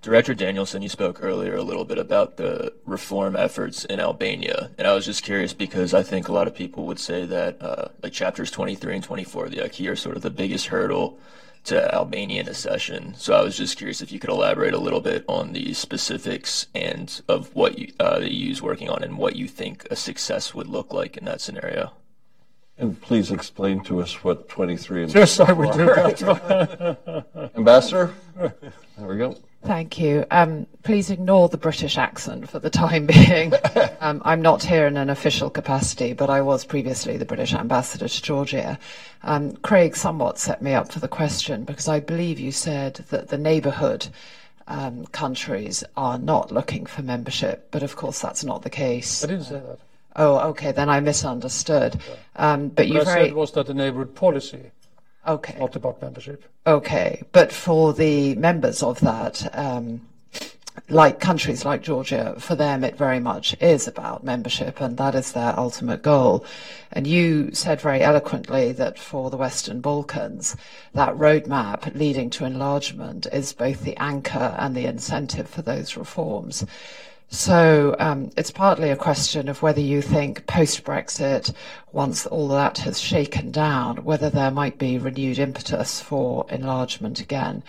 [0.00, 0.82] Director Danielsson.
[0.82, 5.04] You spoke earlier a little bit about the reform efforts in Albania, and I was
[5.04, 8.50] just curious because I think a lot of people would say that uh, like chapters
[8.50, 11.18] 23 and 24 of the acquis are sort of the biggest hurdle
[11.64, 13.14] to Albanian accession.
[13.18, 16.66] So I was just curious if you could elaborate a little bit on the specifics
[16.74, 20.66] and of what you, uh, the working on and what you think a success would
[20.66, 21.92] look like in that scenario.
[22.78, 27.50] And please explain to us what 23 and Yes, I will do that.
[27.56, 28.14] Ambassador?
[28.36, 29.36] There we go.
[29.64, 30.24] Thank you.
[30.30, 33.52] Um, please ignore the British accent for the time being.
[34.00, 38.06] um, I'm not here in an official capacity, but I was previously the British ambassador
[38.06, 38.78] to Georgia.
[39.24, 43.28] Um, Craig somewhat set me up for the question because I believe you said that
[43.28, 44.06] the neighbourhood
[44.68, 49.24] um, countries are not looking for membership, but of course that's not the case.
[49.24, 49.80] I didn't say that.
[50.18, 52.00] Oh, okay, then I misunderstood.
[52.34, 54.72] Um, but you What I very said was that the neighbourhood policy,
[55.26, 55.56] okay.
[55.60, 56.44] not about membership.
[56.66, 60.00] Okay, but for the members of that, um,
[60.88, 65.32] like countries like Georgia, for them it very much is about membership, and that is
[65.32, 66.44] their ultimate goal.
[66.90, 70.56] And you said very eloquently that for the Western Balkans,
[70.94, 76.64] that roadmap leading to enlargement is both the anchor and the incentive for those reforms.
[77.30, 81.52] So um, it's partly a question of whether you think post Brexit,
[81.92, 87.62] once all that has shaken down, whether there might be renewed impetus for enlargement again.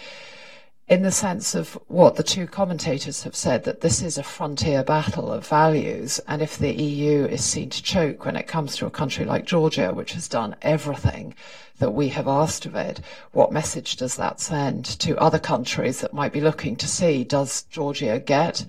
[0.87, 4.81] In the sense of what the two commentators have said, that this is a frontier
[4.81, 8.85] battle of values, and if the EU is seen to choke when it comes to
[8.85, 11.35] a country like Georgia, which has done everything
[11.79, 13.01] that we have asked of it,
[13.33, 17.63] what message does that send to other countries that might be looking to see does
[17.63, 18.65] Georgia get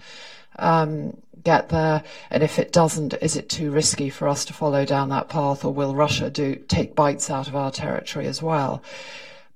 [0.59, 2.03] get there?
[2.31, 5.65] And if it doesn't, is it too risky for us to follow down that path,
[5.65, 8.83] or will Russia do take bites out of our territory as well?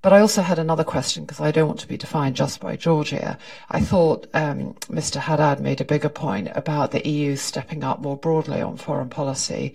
[0.04, 2.76] But I also had another question because I don't want to be defined just by
[2.76, 3.38] Georgia.
[3.70, 5.16] I thought um, Mr.
[5.16, 9.72] Haddad made a bigger point about the EU stepping up more broadly on foreign policy.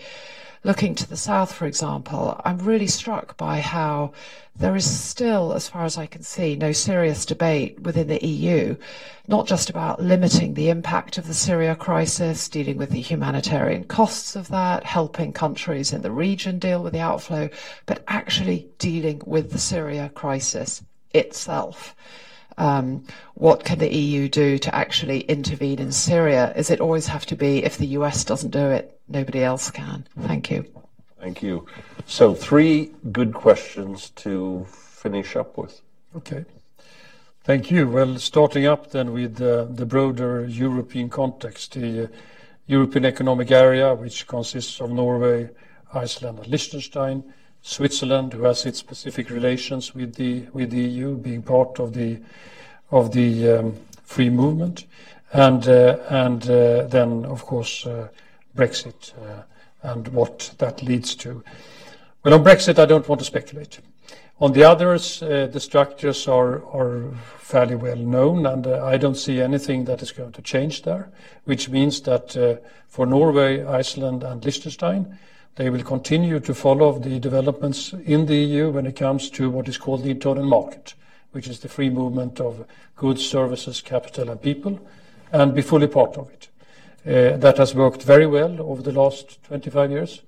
[0.61, 4.11] Looking to the south, for example, I'm really struck by how
[4.57, 8.75] there is still, as far as I can see, no serious debate within the EU,
[9.25, 14.35] not just about limiting the impact of the Syria crisis, dealing with the humanitarian costs
[14.35, 17.49] of that, helping countries in the region deal with the outflow,
[17.85, 20.83] but actually dealing with the Syria crisis
[21.13, 21.95] itself.
[22.57, 23.05] Um,
[23.35, 26.51] what can the EU do to actually intervene in Syria?
[26.57, 30.07] Is it always have to be if the US doesn't do it, nobody else can?
[30.19, 30.65] Thank you.
[31.19, 31.65] Thank you.
[32.05, 35.81] So three good questions to finish up with.
[36.15, 36.45] Okay.
[37.43, 37.87] Thank you.
[37.87, 42.07] Well, starting up then with uh, the broader European context, the uh,
[42.67, 45.49] European Economic Area, which consists of Norway,
[45.93, 47.23] Iceland, and Liechtenstein,
[47.61, 52.19] Switzerland, who has its specific relations with the with the EU, being part of the
[52.91, 54.85] of the um, free movement,
[55.33, 58.07] and uh, and uh, then of course uh,
[58.59, 59.43] Brexit uh,
[59.81, 61.43] and what that leads to.
[62.23, 63.79] Well, on Brexit, I don't want to speculate.
[64.41, 66.61] On the others, uh, the structures are,
[67.39, 71.09] fairly well known, and uh, I don't see anything that is going to change there,
[71.45, 75.17] which means that for Norway, Iceland, and Liechtenstein,
[75.55, 79.67] they will continue to follow the developments in the EU when it comes to what
[79.67, 80.93] is called the internal market,
[81.31, 84.79] which is the free movement of goods, services, capital, and people,
[85.31, 86.48] and be fully part of it.
[87.05, 90.21] Uh, that has worked very well over the last 25 years.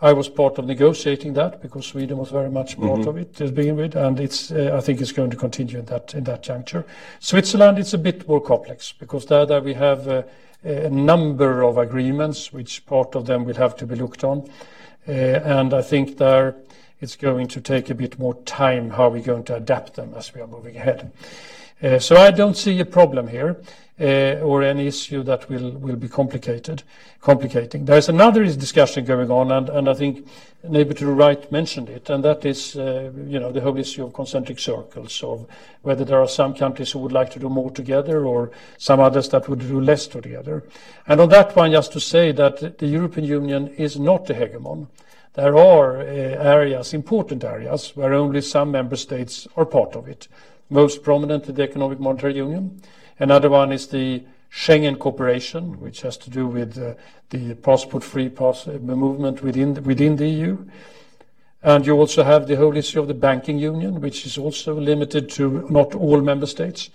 [0.00, 3.50] I was part of negotiating that because Sweden was very much part of it to
[3.52, 6.42] begin with, and it's, uh, I think it's going to continue in that, in that
[6.42, 6.84] juncture.
[7.20, 10.22] Switzerland, it's a bit more complex because there, we have uh,
[10.64, 14.48] a number of agreements, which part of them will have to be looked on.
[15.06, 16.56] And I think there
[17.00, 20.32] it's going to take a bit more time how we're going to adapt them as
[20.32, 21.12] we are moving ahead.
[21.82, 23.60] Uh, so I don't see a problem here
[24.00, 26.82] or any issue that will, be complicated,
[27.20, 27.84] complicating.
[27.84, 30.26] There's another discussion going on, and, I think
[30.64, 34.04] neighbor to the right mentioned it, and that is, uh, you know, the whole issue
[34.04, 35.46] of concentric circles, of
[35.82, 39.28] whether there are some countries who would like to do more together or some others
[39.28, 40.64] that would do less together.
[41.06, 44.88] And on that one, just to say that the European Union is not a hegemon.
[45.34, 50.28] There are uh, areas, important areas, where only some member states are part of it
[50.72, 52.80] most prominent in the Economic Monetary Union.
[53.22, 56.94] Another one is the Schengen cooperation, which has to do with uh,
[57.30, 60.58] the passport-free pass movement within within the EU.
[61.62, 65.30] And you also have the whole issue of the banking union, which is also limited
[65.30, 66.90] to not all member states,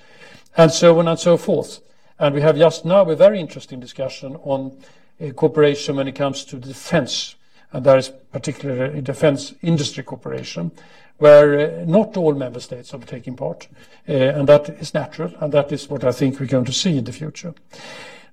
[0.58, 1.80] and so on and so forth.
[2.20, 4.78] And we have just now a very interesting discussion on
[5.22, 7.36] uh, cooperation when it comes to defense,
[7.72, 10.74] and that is particularly defense industry cooperation,
[11.18, 13.68] where uh, not all member states are taking part,
[14.08, 16.98] uh, and that is natural, and that is what I think we're going to see
[16.98, 17.54] in the future.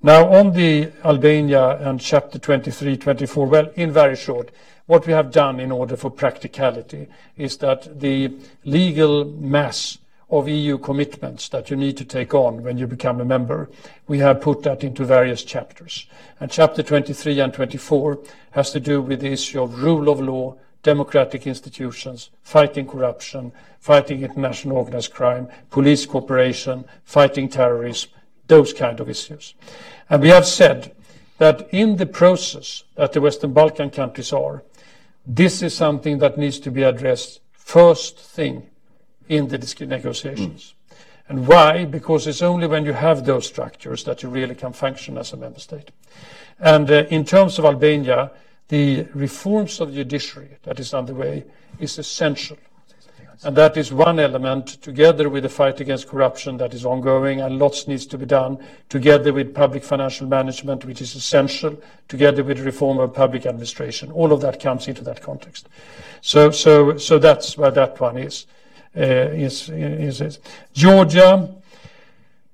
[0.03, 4.51] Now, on the Albania and chapter 23, 24, well, in very short,
[4.87, 7.09] what we have done in order for practicality
[7.39, 9.97] is that the legal mass
[10.31, 13.71] of EU commitments that you need to take on when you become a member,
[14.07, 16.07] we have put that into various chapters.
[16.41, 18.19] And chapter 23 and 24
[18.51, 24.23] has to do with the issue of rule of law, democratic institutions, fighting corruption, fighting
[24.23, 28.11] international organized crime, police cooperation, fighting terrorism,
[28.47, 29.55] those kind of issues.
[30.09, 30.95] And we have said
[31.39, 34.63] that in the process that the Western Balkan countries are,
[35.27, 38.69] this is something that needs to be addressed first thing
[39.29, 39.59] in the
[39.89, 40.75] negotiations.
[40.75, 40.97] Mm.
[41.29, 41.87] And why?
[41.87, 45.39] Because it's only when you have those structures that you really can function as a
[45.39, 45.91] member state.
[46.61, 48.31] And uh, in terms of Albania,
[48.69, 51.45] the reforms of the judiciary that is underway
[51.79, 52.57] is essential
[53.45, 57.59] and that is one element, together with the fight against corruption that is ongoing, and
[57.59, 58.59] lots needs to be done,
[58.89, 64.11] together with public financial management, which is essential, together with reform of public administration.
[64.13, 65.69] All of that comes into that context.
[66.23, 68.47] So, so, so that's where that one is.
[68.97, 70.39] Uh, is, is, is.
[70.73, 71.53] Georgia,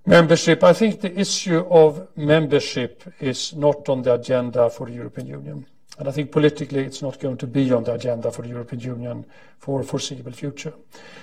[0.06, 0.64] membership.
[0.64, 5.66] I think the issue of membership is not on the agenda for the European Union.
[6.00, 8.80] And I think politically it's not going to be on the agenda for the European
[8.80, 9.26] Union
[9.58, 10.72] for foreseeable future.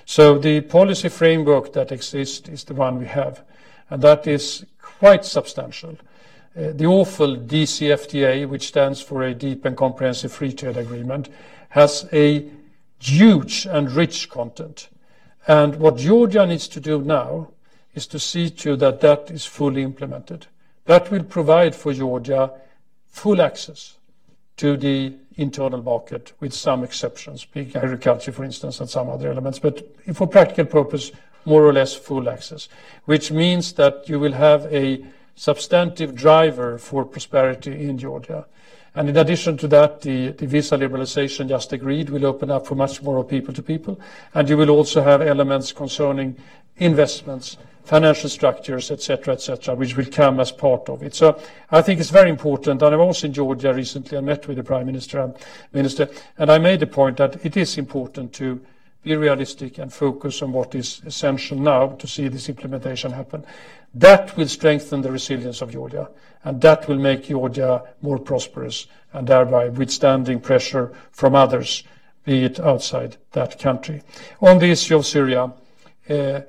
[0.05, 3.43] So the policy framework that exists is the one we have,
[3.89, 5.97] and that is quite substantial.
[6.55, 11.29] Uh, the awful DCFTA, which stands for a deep and comprehensive free trade agreement,
[11.69, 12.47] has a
[12.99, 14.89] huge and rich content.
[15.47, 17.49] And what Georgia needs to do now
[17.95, 20.45] is to see to that that is fully implemented.
[20.85, 22.51] That will provide for Georgia
[23.09, 23.96] full access
[24.57, 29.59] to the internal market, with some exceptions, being agriculture, for instance, and some other elements.
[29.59, 31.11] But for practical purpose,
[31.45, 32.67] more or less full access,
[33.05, 35.05] which means that you will have a
[35.35, 38.45] substantive driver for prosperity in Georgia.
[38.95, 43.03] And in addition to that, the, visa liberalization just agreed will open up for much
[43.03, 43.99] more people to people.
[44.33, 46.35] And you will also have elements concerning
[46.77, 47.57] investments
[47.87, 51.15] financial structures, etc., etc., which will come as part of it.
[51.15, 52.81] So I think it's very important.
[52.81, 54.17] And I was in Georgia recently.
[54.17, 55.33] I met with the prime minister, and
[55.71, 58.59] minister, and I made the point that it is important to
[59.03, 63.45] be realistic and focus on what is essential now to see this implementation happen.
[63.93, 66.09] That will strengthen the resilience of Georgia,
[66.43, 71.85] and that will make Georgia more prosperous and thereby withstanding pressure from others,
[72.25, 74.03] be it outside that country.
[74.41, 75.53] On the issue of Syria,
[76.09, 76.41] uh,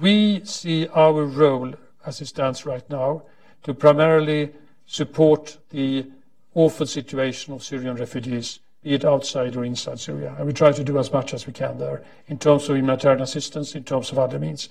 [0.00, 1.74] we see our role,
[2.06, 3.22] as it stands right now,
[3.64, 4.50] to primarily
[4.86, 6.06] support the
[6.54, 10.34] awful situation of Syrian refugees, be it outside or inside Syria.
[10.36, 13.22] And we try to do as much as we can there in terms of humanitarian
[13.22, 14.68] assistance, in terms of other means.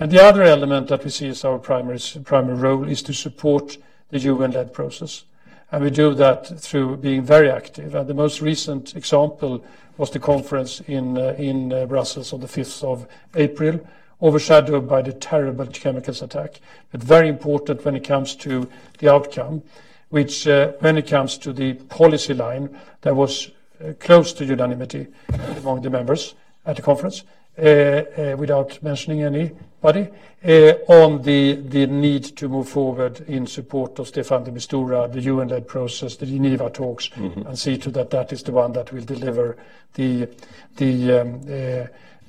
[0.00, 2.00] And the other element that we see as our primary,
[2.30, 3.78] role is to support
[4.10, 5.24] the UN-led process.
[5.70, 7.94] And we do that through being very active.
[7.94, 9.64] And the most recent example
[9.96, 11.34] was the conference in, uh,
[11.72, 13.80] uh, Brussels on the 5th of April,
[14.22, 16.60] overshadowed by the terrible chemicals attack,
[16.92, 19.62] but very important when it comes to the outcome,
[20.10, 23.50] which uh, when it comes to the policy line, there was
[23.84, 25.06] uh, close to unanimity
[25.56, 26.34] among the members
[26.66, 27.24] at the conference,
[27.58, 30.08] uh, uh without mentioning anybody,
[30.46, 35.20] uh, on the, the need to move forward in support of Staffan de Mistura, the
[35.20, 37.46] UN-led process, the Geneva talks, mm-hmm.
[37.46, 39.56] and see to that that is the one that will deliver
[39.94, 40.28] the,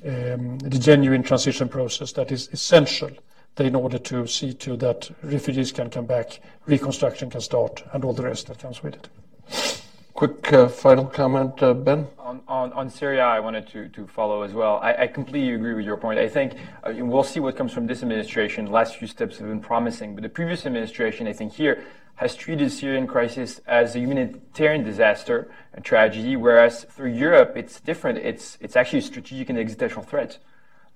[0.06, 3.10] the um, the genuine transition process that is essential
[3.58, 8.12] in order to see to that refugees can come back, reconstruction can start, and all
[8.12, 9.08] the rest that comes with it.
[10.12, 12.06] Quick uh, final comment, uh, Ben?
[12.18, 14.78] On, on, on, Syria, I wanted to, to follow as well.
[14.82, 16.18] I, I completely agree with your point.
[16.18, 16.54] I think
[16.84, 18.66] uh, we'll see what comes from this administration.
[18.66, 21.84] The last few steps have been promising, but the previous administration, I think here,
[22.16, 27.80] has treated the Syrian crisis as a humanitarian disaster, a tragedy, whereas for Europe, it's
[27.80, 28.18] different.
[28.18, 30.38] It's, it's actually a strategic and existential threat.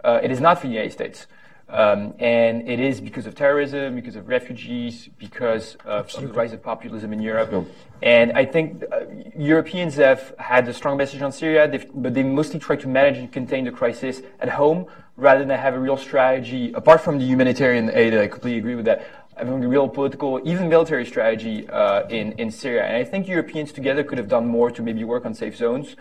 [0.02, 1.26] Uh, it is not for the United States.
[1.68, 6.52] Um, and it is because of terrorism, because of refugees, because of, of the rise
[6.52, 7.68] of populism in Europe.
[8.02, 9.02] And I think uh,
[9.36, 13.30] Europeans have had a strong message on Syria, but they mostly try to manage and
[13.30, 14.86] contain the crisis at home
[15.16, 18.86] rather than have a real strategy, apart from the humanitarian aid, I completely agree with
[18.86, 22.84] that, having real political, even military strategy uh, in, in Syria.
[22.88, 25.96] And I think Europeans together could have done more to maybe work on safe zones.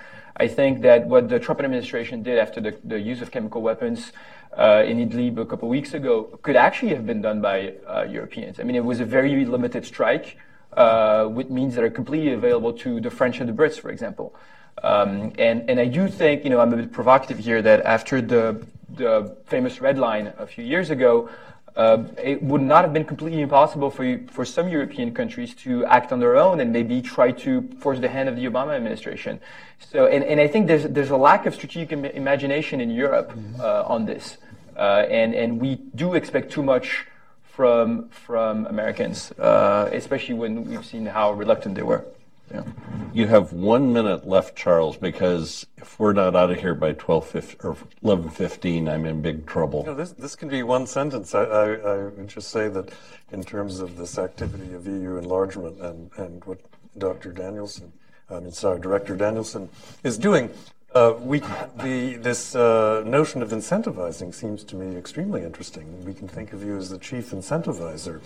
[0.45, 3.99] I think that what the Trump administration did after the, the use of chemical weapons
[4.57, 6.13] uh, in Idlib a couple of weeks ago
[6.43, 7.57] could actually have been done by
[7.87, 8.59] uh, Europeans.
[8.59, 10.37] I mean, it was a very limited strike.
[10.73, 14.35] uh, with means that are completely available to the French and the Brits, for example.
[14.83, 18.21] Um, and, and I do think, you know, I'm a bit provocative here that after
[18.21, 21.29] the, the famous red line a few years ago,
[21.79, 25.85] uh, it would not have been completely impossible for, you, for some European countries to
[25.85, 29.39] act on their own and maybe try to force the hand of the Obama administration.
[29.91, 33.31] So, and, and I think there's, there's a lack of strategic Im- imagination in Europe
[33.61, 34.37] uh, on this.
[34.75, 37.05] Uh, and, and we do expect too much
[37.43, 42.03] from, from Americans, uh, especially when we've seen how reluctant they were.
[42.51, 42.63] Yeah.
[43.13, 47.35] You have one minute left, Charles, because if we're not out of here by 12
[47.63, 49.81] or 11.15, I'm in big trouble.
[49.81, 51.35] You know, this, this can be one sentence.
[51.35, 52.91] I, I, I would just say that
[53.31, 56.59] in terms of this activity of EU enlargement and, and what
[56.97, 57.31] Dr.
[57.31, 57.91] Danielsson,
[58.29, 59.69] I mean, sorry, Director Danielsson
[60.03, 60.49] is doing,
[60.93, 61.39] uh, we,
[61.83, 66.03] the, this uh, notion of incentivizing seems to me extremely interesting.
[66.03, 68.21] We can think of you as the chief incentivizer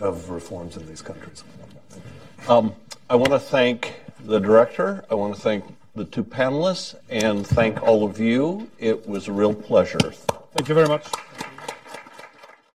[0.00, 1.42] of reforms in these countries.
[2.46, 2.74] Um,
[3.08, 3.94] I want to thank
[4.26, 5.02] the director.
[5.10, 5.64] I want to thank
[5.94, 8.70] the two panelists and thank all of you.
[8.78, 9.98] It was a real pleasure.
[9.98, 11.06] Thank you very much.